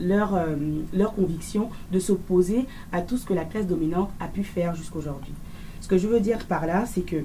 leur, 0.00 0.34
euh, 0.34 0.56
leur 0.92 1.14
conviction 1.14 1.70
de 1.92 1.98
s'opposer 1.98 2.66
à 2.92 3.00
tout 3.02 3.16
ce 3.16 3.24
que 3.24 3.32
la 3.32 3.44
classe 3.44 3.66
dominante 3.66 4.10
a 4.20 4.26
pu 4.26 4.42
faire 4.42 4.74
jusqu'aujourd'hui. 4.74 5.32
Ce 5.80 5.88
que 5.88 5.96
je 5.96 6.08
veux 6.08 6.20
dire 6.20 6.44
par 6.46 6.66
là, 6.66 6.84
c'est 6.86 7.02
que 7.02 7.16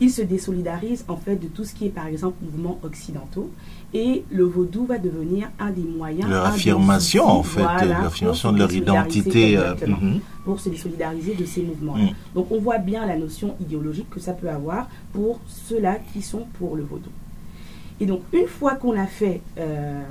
ils 0.00 0.10
se 0.10 0.22
désolidarisent 0.22 1.04
en 1.08 1.16
fait 1.16 1.36
de 1.36 1.46
tout 1.46 1.64
ce 1.64 1.74
qui 1.74 1.86
est 1.86 1.90
par 1.90 2.06
exemple 2.06 2.36
mouvements 2.42 2.78
occidentaux 2.82 3.50
et 3.92 4.24
le 4.30 4.44
vaudou 4.44 4.86
va 4.86 4.98
devenir 4.98 5.50
un 5.58 5.70
des 5.70 5.82
moyens. 5.82 6.28
Leur 6.28 6.46
affirmation 6.46 7.26
en 7.26 7.42
fait, 7.42 7.62
l'affirmation 7.62 8.52
de 8.52 8.58
leur 8.58 8.72
identité. 8.72 9.56
Euh, 9.58 9.74
mhm. 9.86 10.20
Pour 10.44 10.58
se 10.58 10.70
désolidariser 10.70 11.34
de 11.34 11.44
ces 11.44 11.62
mouvements. 11.62 11.96
Mhm. 11.96 12.10
Donc 12.34 12.50
on 12.50 12.58
voit 12.58 12.78
bien 12.78 13.06
la 13.06 13.16
notion 13.16 13.56
idéologique 13.60 14.08
que 14.08 14.20
ça 14.20 14.32
peut 14.32 14.48
avoir 14.48 14.88
pour 15.12 15.38
ceux-là 15.46 15.98
qui 16.12 16.22
sont 16.22 16.46
pour 16.58 16.76
le 16.76 16.82
vaudou. 16.82 17.10
Et 18.00 18.06
donc 18.06 18.22
une 18.32 18.46
fois 18.46 18.76
qu'on 18.76 18.98
a 18.98 19.06
fait 19.06 19.42
euh, 19.58 20.02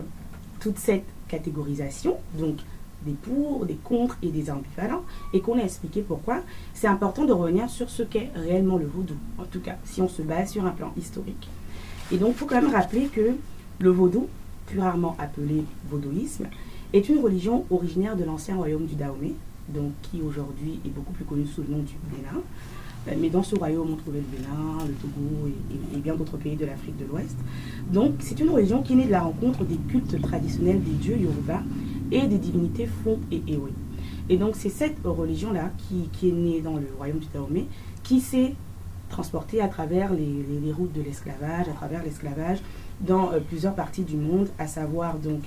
toute 0.60 0.78
cette 0.78 1.06
catégorisation, 1.28 2.18
donc 2.38 2.58
des 3.06 3.14
pour, 3.14 3.66
des 3.66 3.76
contre 3.76 4.18
et 4.22 4.30
des 4.30 4.52
ambivalents, 4.52 5.04
et 5.34 5.42
qu'on 5.42 5.58
a 5.58 5.64
expliqué 5.64 6.02
pourquoi, 6.02 6.42
c'est 6.74 6.88
important 6.88 7.26
de 7.26 7.32
revenir 7.34 7.70
sur 7.70 7.90
ce 7.90 8.04
qu'est 8.04 8.30
réellement 8.36 8.78
le 8.78 8.86
vaudou, 8.86 9.16
en 9.38 9.46
tout 9.46 9.60
cas, 9.62 9.78
si 9.86 10.02
on 10.02 10.10
se 10.10 10.22
base 10.22 10.52
sur 10.52 10.66
un 10.66 10.72
plan 10.72 10.92
historique. 10.98 11.50
Et 12.12 12.18
donc, 12.18 12.32
il 12.32 12.36
faut 12.36 12.46
quand 12.46 12.62
même 12.62 12.72
rappeler 12.72 13.08
que 13.08 13.36
le 13.80 13.90
vaudou, 13.90 14.28
plus 14.66 14.80
rarement 14.80 15.16
appelé 15.20 15.64
vaudouisme, 15.90 16.48
est 16.94 17.08
une 17.10 17.20
religion 17.20 17.66
originaire 17.70 18.16
de 18.16 18.24
l'ancien 18.24 18.56
royaume 18.56 18.86
du 18.86 18.96
Dahomey, 18.96 19.34
donc 19.70 19.92
qui 20.02 20.22
aujourd'hui 20.22 20.80
est 20.86 20.90
beaucoup 20.90 21.14
plus 21.14 21.26
connu 21.26 21.46
sous 21.46 21.62
le 21.62 21.68
nom 21.70 21.80
du 21.80 21.94
Bénin. 22.12 22.42
Euh, 23.08 23.14
mais 23.20 23.30
dans 23.30 23.44
ce 23.44 23.56
royaume, 23.56 23.92
on 23.92 23.96
trouvait 23.96 24.20
le 24.20 24.38
Bénin, 24.38 24.86
le 24.88 24.94
Togo 24.94 25.48
et, 25.94 25.98
et 25.98 26.00
bien 26.00 26.16
d'autres 26.16 26.38
pays 26.38 26.56
de 26.56 26.66
l'Afrique 26.66 26.98
de 26.98 27.06
l'Ouest. 27.06 27.38
Donc, 27.92 28.14
c'est 28.20 28.40
une 28.40 28.50
religion 28.50 28.82
qui 28.82 28.94
est 28.94 28.96
née 28.98 29.06
de 29.06 29.12
la 29.12 29.22
rencontre 29.22 29.64
des 29.64 29.78
cultes 29.88 30.20
traditionnels 30.22 30.82
des 30.84 30.92
dieux 30.92 31.18
Yoruba 31.18 31.62
et 32.12 32.28
des 32.28 32.38
divinités 32.38 32.88
Fon 32.88 33.20
et 33.32 33.42
Ewe. 33.48 33.72
Et 34.30 34.38
donc 34.38 34.56
c'est 34.56 34.70
cette 34.70 34.98
religion-là 35.04 35.72
qui, 35.78 36.28
est 36.28 36.32
née 36.32 36.62
dans 36.62 36.76
le 36.76 36.88
royaume 36.98 37.20
du 37.20 37.28
Dahomey, 37.34 37.66
qui 38.04 38.20
s'est 38.20 38.54
transportée 39.10 39.62
à 39.62 39.68
travers 39.68 40.14
les, 40.14 40.72
routes 40.72 40.94
de 40.94 41.02
l'esclavage, 41.02 41.68
à 41.68 41.74
travers 41.74 42.04
l'esclavage 42.04 42.60
dans 43.02 43.32
euh, 43.32 43.40
plusieurs 43.40 43.74
parties 43.74 44.04
du 44.04 44.18
monde, 44.18 44.50
à 44.60 44.68
savoir 44.68 45.18
donc 45.18 45.42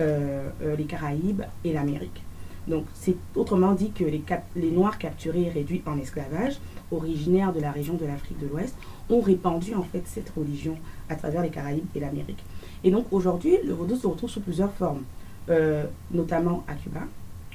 euh, 0.00 0.50
euh, 0.62 0.76
les 0.76 0.84
Caraïbes 0.84 1.42
et 1.64 1.72
l'Amérique. 1.72 2.22
Donc 2.68 2.84
c'est 2.92 3.16
autrement 3.34 3.72
dit 3.72 3.90
que 3.92 4.04
les, 4.04 4.22
les 4.56 4.70
Noirs 4.70 4.98
capturés 4.98 5.44
et 5.44 5.50
réduits 5.50 5.82
en 5.86 5.98
esclavage, 5.98 6.58
originaires 6.90 7.52
de 7.52 7.60
la 7.60 7.70
région 7.70 7.94
de 7.94 8.04
l'Afrique 8.04 8.38
de 8.38 8.48
l'Ouest, 8.48 8.76
ont 9.08 9.20
répandu 9.20 9.74
en 9.74 9.82
fait 9.82 10.02
cette 10.04 10.30
religion 10.30 10.76
à 11.08 11.14
travers 11.14 11.42
les 11.42 11.50
Caraïbes 11.50 11.86
et 11.94 12.00
l'Amérique. 12.00 12.44
Et 12.84 12.90
donc 12.90 13.06
aujourd'hui, 13.12 13.56
le 13.64 13.72
vaudou 13.72 13.96
se 13.96 14.06
retrouve 14.06 14.30
sous 14.30 14.40
plusieurs 14.40 14.72
formes. 14.72 15.02
Euh, 15.48 15.84
notamment 16.10 16.64
à 16.66 16.74
Cuba, 16.74 17.00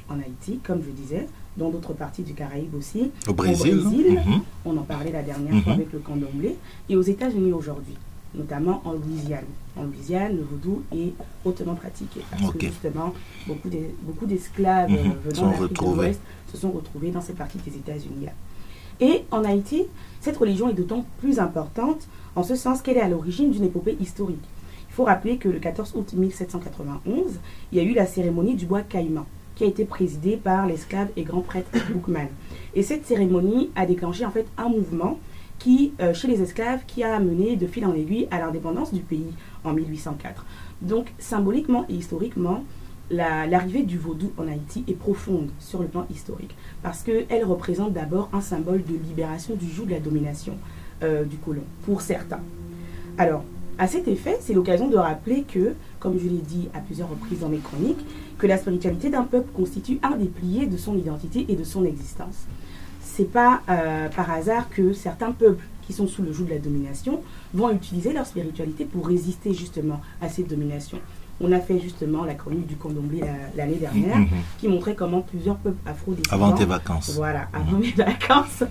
en 0.10 0.20
Haïti, 0.20 0.60
comme 0.64 0.82
je 0.82 0.92
disais, 0.92 1.28
dans 1.58 1.70
d'autres 1.70 1.94
parties 1.94 2.24
du 2.24 2.34
Caraïbe 2.34 2.74
aussi. 2.76 3.12
Au 3.28 3.34
Brésil. 3.34 3.76
Mhm. 4.26 4.42
On 4.66 4.78
en 4.78 4.84
parlait 4.84 5.12
la 5.12 5.22
dernière 5.24 5.62
fois 5.64 5.74
mhm. 5.74 5.80
avec 5.80 5.94
le 5.94 6.00
candomblé. 6.00 6.56
Et 6.90 6.96
aux 6.96 7.02
États-Unis 7.02 7.52
aujourd'hui, 7.52 7.96
notamment 8.34 8.82
en 8.86 8.94
Louisiane. 8.94 9.46
En 9.76 9.84
Louisiane, 9.84 10.38
le 10.38 10.44
vaudou 10.44 10.84
est 10.96 11.14
hautement 11.44 11.76
pratiqué. 11.76 12.22
Parce 12.32 12.54
que 12.54 12.66
justement, 12.68 13.14
beaucoup 13.48 14.26
d'esclaves 14.26 14.90
mhm. 14.90 14.98
euh, 14.98 15.30
venant 15.30 15.52
d'Afrique 15.52 15.82
de 15.82 15.86
l'Ouest 15.86 16.22
se 16.52 16.58
sont 16.58 16.72
retrouvés 16.72 17.12
dans 17.12 17.22
cette 17.22 17.38
partie 17.38 17.58
des 17.58 17.76
États-Unis. 17.76 18.28
Et 19.02 19.24
en 19.32 19.44
Haïti, 19.44 19.84
cette 20.22 20.38
religion 20.38 20.70
est 20.70 20.74
d'autant 20.74 21.06
plus 21.20 21.40
importante 21.40 22.08
en 22.36 22.44
ce 22.44 22.56
sens 22.56 22.82
qu'elle 22.82 22.98
est 22.98 23.02
à 23.02 23.10
l'origine 23.10 23.52
d'une 23.52 23.64
épopée 23.66 23.98
historique. 24.00 24.38
Il 24.92 24.96
faut 24.96 25.06
rappeler 25.06 25.38
que 25.38 25.48
le 25.48 25.60
14 25.60 25.94
août 25.96 26.12
1791, 26.12 27.40
il 27.72 27.78
y 27.78 27.80
a 27.80 27.84
eu 27.84 27.94
la 27.94 28.06
cérémonie 28.06 28.56
du 28.56 28.66
bois 28.66 28.82
caïman, 28.82 29.26
qui 29.56 29.64
a 29.64 29.68
été 29.68 29.86
présidée 29.86 30.36
par 30.36 30.68
l'esclave 30.68 31.08
et 31.16 31.24
grand 31.24 31.40
prêtre 31.40 31.70
Boukman. 31.94 32.28
Et 32.76 32.84
cette 32.84 33.06
cérémonie 33.06 33.72
a 33.78 33.86
déclenché 33.86 34.26
en 34.26 34.32
fait 34.32 34.46
un 34.58 34.68
mouvement 34.68 35.18
qui, 35.60 35.94
euh, 36.02 36.14
chez 36.14 36.28
les 36.28 36.42
esclaves, 36.42 36.82
qui 36.88 37.04
a 37.04 37.16
amené 37.16 37.56
de 37.56 37.68
fil 37.68 37.86
en 37.86 37.94
aiguille 37.94 38.28
à 38.32 38.40
l'indépendance 38.40 38.94
du 38.94 39.00
pays 39.00 39.32
en 39.64 39.72
1804. 39.72 40.46
Donc, 40.82 41.14
symboliquement 41.20 41.86
et 41.88 41.94
historiquement, 41.94 42.66
l'arrivée 43.10 43.84
du 43.84 43.98
vaudou 43.98 44.34
en 44.38 44.46
Haïti 44.46 44.84
est 44.90 44.94
profonde 44.94 45.52
sur 45.60 45.82
le 45.82 45.88
plan 45.88 46.06
historique, 46.12 46.54
parce 46.84 47.02
qu'elle 47.02 47.46
représente 47.46 47.94
d'abord 47.94 48.30
un 48.34 48.42
symbole 48.42 48.84
de 48.84 48.98
libération 49.08 49.56
du 49.56 49.70
joug 49.70 49.86
de 49.86 49.92
la 49.92 50.00
domination 50.02 50.58
euh, 51.02 51.24
du 51.24 51.38
colon, 51.38 51.64
pour 51.86 52.02
certains. 52.02 52.42
Alors, 53.18 53.46
à 53.82 53.88
cet 53.88 54.08
effet, 54.08 54.38
c'est 54.42 54.54
l'occasion 54.54 54.90
de 54.90 54.96
rappeler 54.96 55.42
que, 55.42 55.74
comme 56.00 56.20
je 56.20 56.26
l'ai 56.26 56.38
dit 56.38 56.70
à 56.72 56.82
plusieurs 56.82 57.10
reprises 57.10 57.40
dans 57.40 57.50
mes 57.50 57.58
chroniques, 57.58 58.06
que 58.38 58.46
la 58.46 58.60
spiritualité 58.60 59.10
d'un 59.10 59.24
peuple 59.24 59.50
constitue 59.56 59.98
un 60.04 60.18
des 60.18 60.28
piliers 60.28 60.68
de 60.68 60.78
son 60.78 60.96
identité 60.96 61.48
et 61.50 61.56
de 61.56 61.64
son 61.64 61.84
existence. 61.84 62.46
C'est 63.02 63.32
pas 63.32 63.64
euh, 63.70 64.08
par 64.10 64.30
hasard 64.30 64.70
que 64.70 64.94
certains 64.94 65.32
peuples 65.32 65.64
qui 65.82 65.94
sont 65.94 66.06
sous 66.06 66.22
le 66.22 66.32
joug 66.32 66.46
de 66.46 66.52
la 66.52 66.60
domination 66.60 67.22
vont 67.56 67.72
utiliser 67.72 68.14
leur 68.14 68.28
spiritualité 68.28 68.86
pour 68.86 69.08
résister 69.08 69.52
justement 69.52 70.00
à 70.22 70.30
cette 70.30 70.48
domination. 70.48 71.00
On 71.42 71.52
a 71.52 71.60
fait 71.60 71.80
justement 71.80 72.24
la 72.24 72.36
chronique 72.36 72.68
du 72.68 72.76
condomblé 72.76 73.22
l'année 73.56 73.76
dernière 73.76 74.18
mhm. 74.18 74.28
qui 74.60 74.68
montrait 74.68 74.96
comment 74.96 75.22
plusieurs 75.22 75.58
peuples 75.58 75.78
afro-descendants. 75.86 76.46
Avant 76.46 76.56
tes 76.56 76.66
vacances. 76.66 77.12
Voilà, 77.16 77.48
avant 77.52 77.78
mes 77.78 77.92
vacances, 77.98 78.64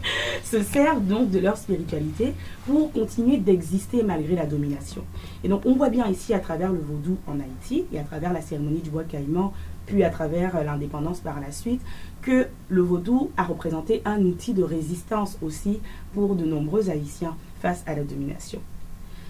se 0.44 0.62
servent 0.62 1.04
donc 1.04 1.30
de 1.30 1.38
leur 1.38 1.56
spiritualité 1.56 2.34
pour 2.66 2.92
continuer 2.92 3.38
d'exister 3.38 4.02
malgré 4.02 4.36
la 4.36 4.46
domination. 4.46 5.02
Et 5.42 5.48
donc 5.48 5.62
on 5.66 5.74
voit 5.74 5.90
bien 5.90 6.06
ici 6.08 6.32
à 6.34 6.38
travers 6.38 6.72
le 6.72 6.80
vaudou 6.80 7.16
en 7.26 7.40
Haïti 7.40 7.84
et 7.92 7.98
à 7.98 8.04
travers 8.04 8.32
la 8.32 8.40
cérémonie 8.40 8.80
du 8.80 8.90
bois 8.90 9.04
caïman, 9.04 9.52
puis 9.86 10.04
à 10.04 10.10
travers 10.10 10.56
euh, 10.56 10.62
l'indépendance 10.62 11.20
par 11.20 11.40
la 11.40 11.52
suite, 11.52 11.80
que 12.22 12.46
le 12.68 12.82
vaudou 12.82 13.30
a 13.36 13.44
représenté 13.44 14.02
un 14.04 14.20
outil 14.22 14.54
de 14.54 14.62
résistance 14.62 15.38
aussi 15.42 15.80
pour 16.14 16.34
de 16.36 16.44
nombreux 16.44 16.90
Haïtiens 16.90 17.36
face 17.60 17.82
à 17.86 17.94
la 17.94 18.04
domination. 18.04 18.60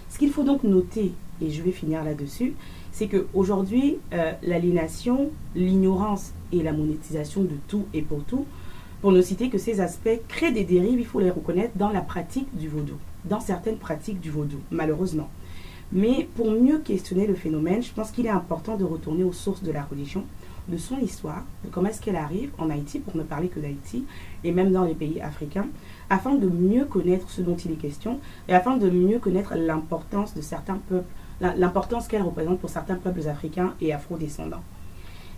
Ce 0.09 0.19
qu'il 0.19 0.31
faut 0.31 0.43
donc 0.43 0.63
noter, 0.63 1.13
et 1.41 1.49
je 1.49 1.61
vais 1.63 1.71
finir 1.71 2.03
là-dessus, 2.03 2.53
c'est 2.91 3.07
qu'aujourd'hui, 3.07 3.97
euh, 4.13 4.33
l'aliénation, 4.43 5.29
l'ignorance 5.55 6.33
et 6.51 6.61
la 6.61 6.73
monétisation 6.73 7.43
de 7.43 7.55
tout 7.67 7.85
et 7.93 8.01
pour 8.01 8.23
tout, 8.23 8.45
pour 9.01 9.11
ne 9.11 9.21
citer 9.21 9.49
que 9.49 9.57
ces 9.57 9.81
aspects, 9.81 10.19
créent 10.27 10.51
des 10.51 10.63
dérives, 10.63 10.99
il 10.99 11.05
faut 11.05 11.19
les 11.19 11.31
reconnaître, 11.31 11.75
dans 11.75 11.89
la 11.89 12.01
pratique 12.01 12.55
du 12.55 12.67
vaudou, 12.67 12.95
dans 13.25 13.39
certaines 13.39 13.77
pratiques 13.77 14.19
du 14.19 14.29
vaudou, 14.29 14.57
malheureusement. 14.69 15.29
Mais 15.91 16.29
pour 16.35 16.51
mieux 16.51 16.79
questionner 16.79 17.27
le 17.27 17.33
phénomène, 17.33 17.81
je 17.81 17.91
pense 17.91 18.11
qu'il 18.11 18.25
est 18.25 18.29
important 18.29 18.77
de 18.77 18.85
retourner 18.85 19.23
aux 19.23 19.33
sources 19.33 19.63
de 19.63 19.71
la 19.71 19.83
religion, 19.83 20.23
de 20.69 20.77
son 20.77 20.99
histoire, 20.99 21.43
de 21.65 21.69
comment 21.69 21.89
est-ce 21.89 22.01
qu'elle 22.01 22.15
arrive 22.15 22.51
en 22.57 22.69
Haïti, 22.69 22.99
pour 22.99 23.15
ne 23.17 23.23
parler 23.23 23.47
que 23.47 23.59
d'Haïti, 23.59 24.05
et 24.43 24.51
même 24.51 24.71
dans 24.71 24.85
les 24.85 24.93
pays 24.93 25.19
africains, 25.19 25.67
afin 26.09 26.35
de 26.35 26.47
mieux 26.47 26.85
connaître 26.85 27.29
ce 27.29 27.41
dont 27.41 27.55
il 27.55 27.71
est 27.71 27.75
question, 27.75 28.19
et 28.47 28.53
afin 28.53 28.77
de 28.77 28.89
mieux 28.89 29.19
connaître 29.19 29.55
l'importance 29.55 30.33
de 30.33 30.41
certains 30.41 30.79
peuples 30.87 31.09
l'importance 31.41 32.07
qu'elle 32.07 32.21
représente 32.21 32.59
pour 32.59 32.69
certains 32.69 32.95
peuples 32.95 33.27
africains 33.27 33.73
et 33.81 33.93
afro-descendants. 33.93 34.63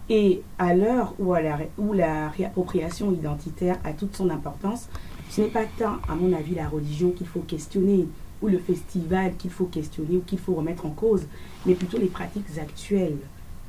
Et 0.09 0.41
à 0.59 0.73
l'heure 0.73 1.13
où, 1.17 1.33
où, 1.77 1.93
la 1.93 2.29
réappropriation 2.29 3.13
identitaire 3.13 3.77
a 3.83 3.93
toute 3.93 4.15
son 4.15 4.29
importance, 4.29 4.89
ce 5.29 5.41
n'est 5.41 5.47
pas 5.47 5.63
tant, 5.77 5.97
à 6.09 6.15
mon 6.15 6.33
avis, 6.33 6.55
la 6.55 6.67
religion 6.67 7.11
qu'il 7.11 7.27
faut 7.27 7.39
questionner, 7.39 8.07
ou 8.41 8.49
le 8.49 8.59
festival 8.59 9.35
qu'il 9.37 9.51
faut 9.51 9.65
questionner, 9.65 10.17
ou 10.17 10.21
qu'il 10.21 10.39
faut 10.39 10.55
remettre 10.55 10.85
en 10.85 10.89
cause, 10.89 11.23
mais 11.65 11.73
plutôt 11.73 11.97
les 11.97 12.07
pratiques 12.07 12.57
actuelles 12.61 13.17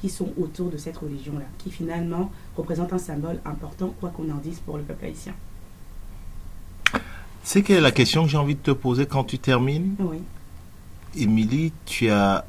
qui 0.00 0.11
sont 0.11 0.33
autour 0.37 0.71
de 0.71 0.76
cette 0.76 0.97
religion-là, 0.97 1.47
qui 1.59 1.71
finalement 1.71 2.31
représentent 2.57 2.93
un 2.93 2.99
symbole 2.99 3.41
important, 3.45 3.95
quoi 4.00 4.11
qu'on 4.11 4.29
en 4.31 4.38
dise, 4.38 4.59
pour 4.59 4.76
le 4.76 4.83
peuple 4.83 5.07
haïtien. 5.07 5.35
C'est 7.45 7.62
quelle 7.62 7.76
est 7.76 7.83
la 7.83 7.93
question 7.93 8.25
que 8.25 8.31
j'ai 8.31 8.38
envie 8.38 8.55
de 8.55 8.61
te 8.61 8.71
poser 8.73 9.07
quand 9.07 9.25
tu 9.25 9.38
termines? 9.38 9.95
Oui. 10.00 10.19
Émilie, 11.16 11.73
tu 11.87 12.09
as 12.09 12.44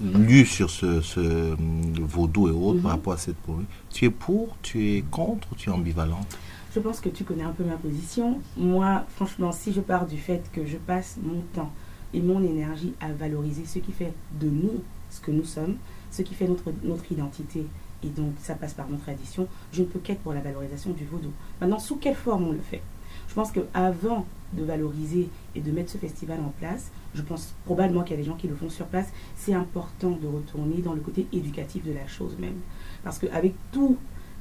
lu 0.00 0.46
sur 0.46 0.70
ce, 0.70 1.00
ce, 1.00 1.56
vaudou 2.00 2.48
et 2.48 2.52
autres 2.52 2.80
par 2.80 2.92
mhm. 2.92 2.98
rapport 2.98 3.12
à 3.14 3.18
cette 3.18 3.36
poésie. 3.36 3.66
Tu 3.90 4.04
es 4.04 4.10
pour, 4.10 4.56
tu 4.62 4.92
es 4.92 5.04
contre 5.10 5.48
ou 5.52 5.54
tu 5.56 5.68
es 5.68 5.72
ambivalente? 5.72 6.38
Je 6.74 6.80
pense 6.80 7.00
que 7.00 7.08
tu 7.08 7.24
connais 7.24 7.42
un 7.42 7.52
peu 7.52 7.64
ma 7.64 7.76
position. 7.76 8.38
Moi, 8.56 9.04
franchement, 9.16 9.50
si 9.50 9.72
je 9.72 9.80
pars 9.80 10.06
du 10.06 10.18
fait 10.18 10.42
que 10.52 10.66
je 10.66 10.76
passe 10.76 11.16
mon 11.22 11.40
temps 11.54 11.72
et 12.12 12.20
mon 12.20 12.42
énergie 12.42 12.92
à 13.00 13.12
valoriser 13.12 13.64
ce 13.66 13.78
qui 13.78 13.92
fait 13.92 14.12
de 14.40 14.48
nous 14.48 14.82
ce 15.10 15.20
que 15.20 15.30
nous 15.30 15.44
sommes, 15.44 15.76
ce 16.10 16.22
qui 16.22 16.34
fait 16.34 16.48
notre, 16.48 16.72
notre 16.82 17.10
identité, 17.10 17.66
et 18.02 18.08
donc 18.08 18.34
ça 18.42 18.54
passe 18.54 18.74
par 18.74 18.88
nos 18.88 18.98
traditions, 18.98 19.48
je 19.72 19.82
ne 19.82 19.86
peux 19.86 19.98
qu'être 19.98 20.20
pour 20.20 20.34
la 20.34 20.40
valorisation 20.40 20.90
du 20.90 21.04
vaudou. 21.04 21.30
Maintenant, 21.60 21.78
sous 21.78 21.96
quelle 21.96 22.14
forme 22.14 22.48
on 22.48 22.52
le 22.52 22.60
fait? 22.60 22.82
Je 23.28 23.34
pense 23.34 23.52
qu'avant 23.52 24.26
de 24.52 24.64
valoriser 24.64 25.28
et 25.54 25.60
de 25.60 25.70
mettre 25.70 25.90
ce 25.90 25.98
festival 25.98 26.38
en 26.40 26.52
place, 26.58 26.90
je 27.14 27.22
pense 27.22 27.54
probablement 27.64 28.02
qu'il 28.02 28.16
y 28.16 28.18
a 28.18 28.22
des 28.22 28.28
gens 28.28 28.36
qui 28.36 28.48
le 28.48 28.54
font 28.54 28.70
sur 28.70 28.86
place, 28.86 29.08
c'est 29.36 29.54
important 29.54 30.10
de 30.10 30.26
retourner 30.26 30.82
dans 30.82 30.94
le 30.94 31.00
côté 31.00 31.26
éducatif 31.32 31.84
de 31.84 31.92
la 31.92 32.06
chose 32.06 32.36
même. 32.38 32.58
Parce 33.02 33.18
qu'avec 33.18 33.54
tout 33.72 33.96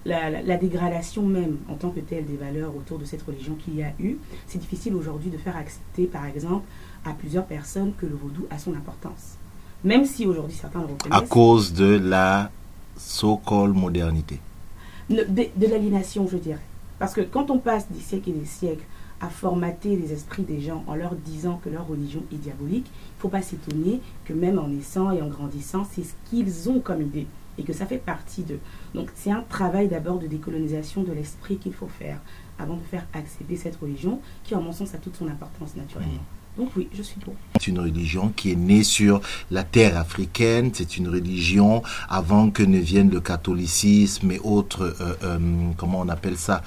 la, 0.06 0.58
dégradation 0.58 1.24
même 1.24 1.58
en 1.70 1.76
tant 1.76 1.90
que 1.90 2.00
telle 2.00 2.26
des 2.26 2.38
valeurs 2.38 2.76
autour 2.76 3.00
de 3.00 3.06
cette 3.06 3.24
religion 3.24 3.56
qu'il 3.56 3.76
y 3.76 3.84
a 3.84 3.92
eu, 4.00 4.18
c'est 4.48 4.60
difficile 4.60 4.96
aujourd'hui 4.96 5.30
de 5.30 5.38
faire 5.38 5.58
accepter, 5.58 6.06
par 6.06 6.26
exemple, 6.26 6.66
à 7.06 7.14
plusieurs 7.14 7.46
personnes 7.46 7.94
que 7.98 8.06
le 8.06 8.16
vaudou 8.16 8.46
a 8.50 8.60
son 8.60 8.74
importance. 8.74 9.38
Même 9.84 10.06
si 10.06 10.26
aujourd'hui 10.26 10.56
certains 10.56 10.80
le 10.80 10.88
reconnaissent. 10.88 11.18
À 11.18 11.26
cause 11.26 11.74
de 11.74 12.00
la 12.04 12.50
so-called 12.98 13.76
modernité. 13.76 14.40
De, 15.10 15.24
de 15.24 15.68
l'aliénation, 15.68 16.28
je 16.28 16.38
dirais. 16.38 16.62
Parce 17.00 17.14
que 17.14 17.22
quand 17.22 17.52
on 17.52 17.60
passe 17.60 17.92
des 17.92 18.00
siècles 18.00 18.30
et 18.30 18.34
des 18.34 18.46
siècles 18.46 18.86
à 19.22 19.30
formater 19.30 19.96
les 19.96 20.12
esprits 20.12 20.44
des 20.44 20.60
gens 20.60 20.84
en 20.88 20.96
leur 20.96 21.16
disant 21.16 21.60
que 21.64 21.70
leur 21.70 21.88
religion 21.88 22.24
est 22.32 22.38
diabolique, 22.38 22.88
il 22.88 23.18
ne 23.18 23.22
faut 23.22 23.30
pas 23.30 23.42
s'étonner 23.42 24.02
que 24.26 24.34
même 24.34 24.60
en 24.60 24.68
naissant 24.68 25.12
et 25.12 25.22
en 25.22 25.28
grandissant, 25.28 25.86
c'est 25.90 26.04
ce 26.04 26.14
qu'ils 26.30 26.70
ont 26.70 26.80
comme 26.80 27.02
idée 27.02 27.28
et 27.58 27.64
que 27.64 27.74
ça 27.74 27.86
fait 27.86 27.98
partie 27.98 28.44
d'eux. 28.44 28.60
Donc 28.94 29.10
c'est 29.16 29.32
un 29.32 29.44
travail 29.48 29.88
d'abord 29.88 30.20
de 30.20 30.28
décolonisation 30.28 31.04
de 31.04 31.14
l'esprit 31.14 31.58
qu'il 31.58 31.74
faut 31.74 31.88
faire 31.88 32.20
avant 32.60 32.76
de 32.76 32.84
faire 32.84 33.06
accéder 33.14 33.56
cette 33.56 33.78
religion 33.78 34.20
qui, 34.44 34.56
en 34.56 34.62
mon 34.62 34.72
sens, 34.72 34.94
a 34.94 34.98
toute 34.98 35.16
son 35.16 35.28
importance 35.28 35.76
naturellement. 35.76 36.14
Mmh. 36.14 36.45
Donc 36.58 36.70
oui, 36.78 36.88
je 36.94 37.02
suis 37.02 37.20
pour. 37.20 37.34
C'est 37.60 37.68
une 37.68 37.80
religion 37.80 38.32
qui 38.36 38.52
est 38.52 38.56
née 38.56 38.84
sur 38.84 39.22
la 39.52 39.64
terre 39.64 39.98
africaine. 39.98 40.72
C'est 40.74 40.98
une 40.98 41.10
religion 41.10 41.84
avant 42.10 42.50
que 42.50 42.64
ne 42.64 42.78
vienne 42.78 43.10
le 43.10 43.20
catholicisme 43.20 44.32
et 44.32 44.40
autres, 44.44 44.96
euh, 45.02 45.14
euh, 45.24 45.38
comment 45.78 46.00
on 46.02 46.10
appelle 46.10 46.38
ça, 46.38 46.64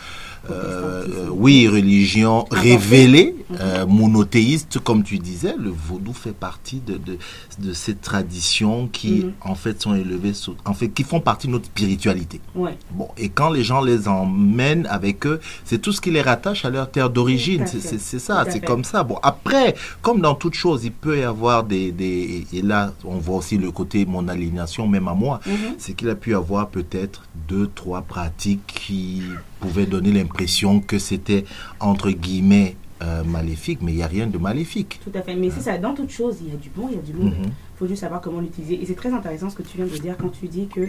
euh, 0.50 1.28
oui, 1.30 1.68
religion 1.68 2.46
révélée, 2.50 3.34
mhm. 3.50 3.88
monothéiste, 3.88 4.78
comme 4.78 5.02
tu 5.02 5.18
disais, 5.18 5.54
le 5.58 5.70
vaudou 5.70 6.12
fait 6.12 6.32
partie 6.32 6.80
de, 6.80 6.96
de, 6.96 7.18
de 7.58 7.72
ces 7.72 7.94
traditions 7.94 8.88
qui, 8.88 9.24
mhm. 9.24 9.32
en 9.42 9.54
fait, 9.54 9.80
sont 9.82 9.94
élevées, 9.94 10.32
en 10.64 10.74
fait, 10.74 10.88
qui 10.88 11.02
font 11.02 11.20
partie 11.20 11.46
de 11.46 11.52
notre 11.52 11.66
spiritualité. 11.66 12.40
Bon, 12.54 13.08
et 13.16 13.28
quand 13.28 13.50
les 13.50 13.64
gens 13.64 13.80
les 13.80 14.08
emmènent 14.08 14.86
avec 14.86 15.26
eux, 15.26 15.40
c'est 15.64 15.78
tout 15.80 15.92
ce 15.92 16.00
qui 16.00 16.10
les 16.10 16.22
rattache 16.22 16.64
à 16.64 16.70
leur 16.70 16.90
terre 16.90 17.10
d'origine. 17.10 17.66
C'est 17.66 18.18
ça, 18.18 18.44
c'est 18.48 18.60
comme 18.60 18.84
ça. 18.84 19.02
Bon, 19.02 19.18
après, 19.22 19.74
comme 20.02 20.20
dans 20.20 20.34
toute 20.34 20.54
chose, 20.54 20.84
il 20.84 20.92
peut 20.92 21.18
y 21.18 21.22
avoir 21.22 21.64
des, 21.64 21.92
des 21.92 22.46
et 22.52 22.62
là, 22.62 22.92
on 23.04 23.18
voit 23.18 23.36
aussi 23.36 23.58
le 23.58 23.70
côté 23.70 24.06
mon 24.06 24.28
aliénation, 24.28 24.86
même 24.86 25.08
à 25.08 25.14
moi, 25.14 25.40
mhm. 25.46 25.74
c'est 25.78 25.94
qu'il 25.94 26.08
a 26.08 26.14
pu 26.14 26.30
y 26.30 26.34
avoir 26.34 26.68
peut-être 26.68 27.24
deux, 27.48 27.68
trois 27.74 28.02
pratiques 28.02 28.66
qui 28.66 29.22
pouvait 29.60 29.86
donner 29.86 30.12
l'impression 30.12 30.80
que 30.80 30.98
c'était 30.98 31.44
entre 31.80 32.10
guillemets 32.10 32.76
euh, 33.02 33.22
maléfique, 33.24 33.80
mais 33.82 33.92
il 33.92 33.96
n'y 33.96 34.02
a 34.02 34.08
rien 34.08 34.26
de 34.26 34.38
maléfique. 34.38 35.00
Tout 35.04 35.16
à 35.16 35.22
fait, 35.22 35.36
mais 35.36 35.50
c'est 35.50 35.60
ça, 35.60 35.78
dans 35.78 35.94
toute 35.94 36.10
chose, 36.10 36.38
il 36.40 36.48
y 36.48 36.52
a 36.52 36.56
du 36.56 36.68
bon, 36.68 36.88
il 36.90 36.96
y 36.96 36.98
a 36.98 37.02
du 37.02 37.12
mauvais. 37.12 37.36
Il 37.38 37.46
mhm. 37.46 37.52
faut 37.78 37.86
juste 37.86 38.00
savoir 38.00 38.20
comment 38.20 38.40
l'utiliser. 38.40 38.82
Et 38.82 38.86
c'est 38.86 38.96
très 38.96 39.12
intéressant 39.12 39.50
ce 39.50 39.56
que 39.56 39.62
tu 39.62 39.76
viens 39.76 39.86
de 39.86 39.96
dire 39.96 40.16
quand 40.18 40.30
tu 40.30 40.48
dis 40.48 40.66
que 40.66 40.88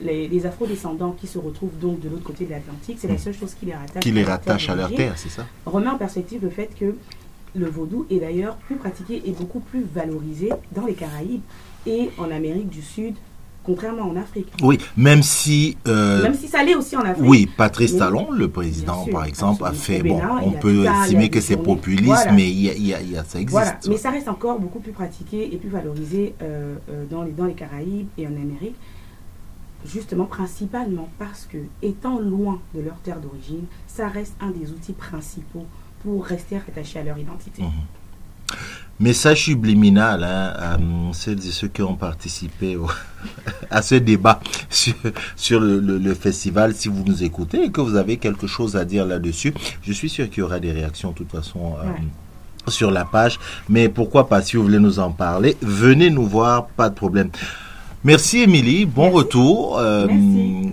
les, 0.00 0.28
les 0.28 0.46
afro-descendants 0.46 1.12
qui 1.12 1.26
se 1.26 1.38
retrouvent 1.38 1.78
donc 1.80 2.00
de 2.00 2.08
l'autre 2.08 2.24
côté 2.24 2.44
de 2.44 2.50
l'Atlantique, 2.50 2.98
c'est 3.00 3.08
la 3.08 3.14
mhm. 3.14 3.20
seule 3.20 3.34
chose 3.34 3.54
qui 3.54 3.66
les 3.66 3.74
rattache, 3.74 4.02
qui 4.02 4.12
les 4.12 4.24
rattache 4.24 4.68
à 4.68 4.74
leur 4.74 4.94
terre, 4.94 5.14
c'est 5.16 5.30
ça 5.30 5.46
Remet 5.64 5.88
en 5.88 5.96
perspective 5.96 6.42
le 6.42 6.50
fait 6.50 6.70
que 6.78 6.94
le 7.56 7.66
vaudou 7.66 8.06
est 8.10 8.18
d'ailleurs 8.18 8.56
plus 8.56 8.76
pratiqué 8.76 9.22
et 9.24 9.32
beaucoup 9.32 9.60
plus 9.60 9.84
valorisé 9.94 10.50
dans 10.72 10.86
les 10.86 10.94
Caraïbes 10.94 11.42
et 11.86 12.10
en 12.18 12.30
Amérique 12.30 12.68
du 12.68 12.82
Sud, 12.82 13.14
contrairement 13.64 14.02
en 14.02 14.16
Afrique. 14.16 14.52
Oui, 14.62 14.78
même 14.96 15.22
si... 15.22 15.76
Euh, 15.88 16.22
même 16.22 16.34
si 16.34 16.48
ça 16.48 16.62
l'est 16.62 16.74
aussi 16.74 16.96
en 16.96 17.00
Afrique. 17.00 17.28
Oui, 17.28 17.48
Patrice 17.56 17.96
Talon, 17.96 18.30
le 18.30 18.48
président, 18.48 19.06
par 19.10 19.24
exemple, 19.24 19.64
a 19.64 19.72
fait... 19.72 20.02
Bon, 20.02 20.20
on 20.42 20.52
peut 20.52 20.84
estimer 20.84 21.30
que 21.30 21.40
c'est 21.40 21.56
populiste, 21.56 22.28
mais 22.32 22.48
il 22.48 22.60
y, 22.60 22.94
a, 22.94 23.00
y 23.02 23.16
a, 23.16 23.24
ça 23.24 23.40
existe. 23.40 23.50
Voilà. 23.50 23.78
Mais 23.88 23.96
ça 23.96 24.10
reste 24.10 24.28
encore 24.28 24.60
beaucoup 24.60 24.80
plus 24.80 24.92
pratiqué 24.92 25.52
et 25.52 25.56
plus 25.56 25.70
valorisé 25.70 26.34
euh, 26.42 26.76
euh, 26.90 27.04
dans, 27.10 27.22
les, 27.22 27.32
dans 27.32 27.46
les 27.46 27.54
Caraïbes 27.54 28.06
et 28.18 28.26
en 28.26 28.32
Amérique, 28.32 28.76
justement 29.84 30.26
principalement 30.26 31.08
parce 31.18 31.46
que, 31.50 31.58
étant 31.82 32.18
loin 32.18 32.60
de 32.74 32.80
leur 32.80 32.96
terre 32.98 33.20
d'origine, 33.20 33.64
ça 33.86 34.08
reste 34.08 34.34
un 34.40 34.50
des 34.50 34.70
outils 34.70 34.92
principaux 34.92 35.66
pour 36.02 36.24
rester 36.24 36.56
attaché 36.56 36.98
à 36.98 37.04
leur 37.04 37.18
identité. 37.18 37.62
Mhm. 37.62 37.70
Message 38.98 39.44
subliminal 39.44 40.24
hein, 40.24 40.54
à 40.58 40.78
celles 41.12 41.38
et 41.46 41.50
ceux 41.50 41.68
qui 41.68 41.82
ont 41.82 41.96
participé 41.96 42.78
à 43.70 43.82
ce 43.82 43.96
débat 43.96 44.40
sur, 44.70 45.60
le, 45.60 46.14
festival. 46.14 46.74
Si 46.74 46.88
vous 46.88 47.04
nous 47.04 47.22
écoutez 47.22 47.64
et 47.64 47.70
que 47.70 47.82
vous 47.82 47.96
avez 47.96 48.16
quelque 48.16 48.46
chose 48.46 48.74
à 48.74 48.86
dire 48.86 49.04
là-dessus, 49.04 49.52
je 49.82 49.92
suis 49.92 50.08
sûr 50.08 50.30
qu'il 50.30 50.38
y 50.38 50.42
aura 50.42 50.60
des 50.60 50.72
réactions 50.72 51.10
de 51.10 51.16
toute 51.16 51.30
façon. 51.30 51.74
Euh, 51.78 51.90
sur 52.68 52.90
la 52.90 53.04
page, 53.04 53.38
mais 53.68 53.88
pourquoi 53.88 54.28
pas 54.28 54.42
si 54.42 54.56
vous 54.56 54.64
voulez 54.64 54.80
nous 54.80 54.98
en 54.98 55.12
parler, 55.12 55.56
venez 55.62 56.10
nous 56.10 56.26
voir, 56.26 56.66
pas 56.66 56.88
de 56.88 56.94
problème. 56.96 57.30
Merci 58.02 58.42
Émilie, 58.42 58.86
bon 58.86 59.10
retour. 59.10 59.78
Euh, 59.78 60.06
Merci. 60.08 60.72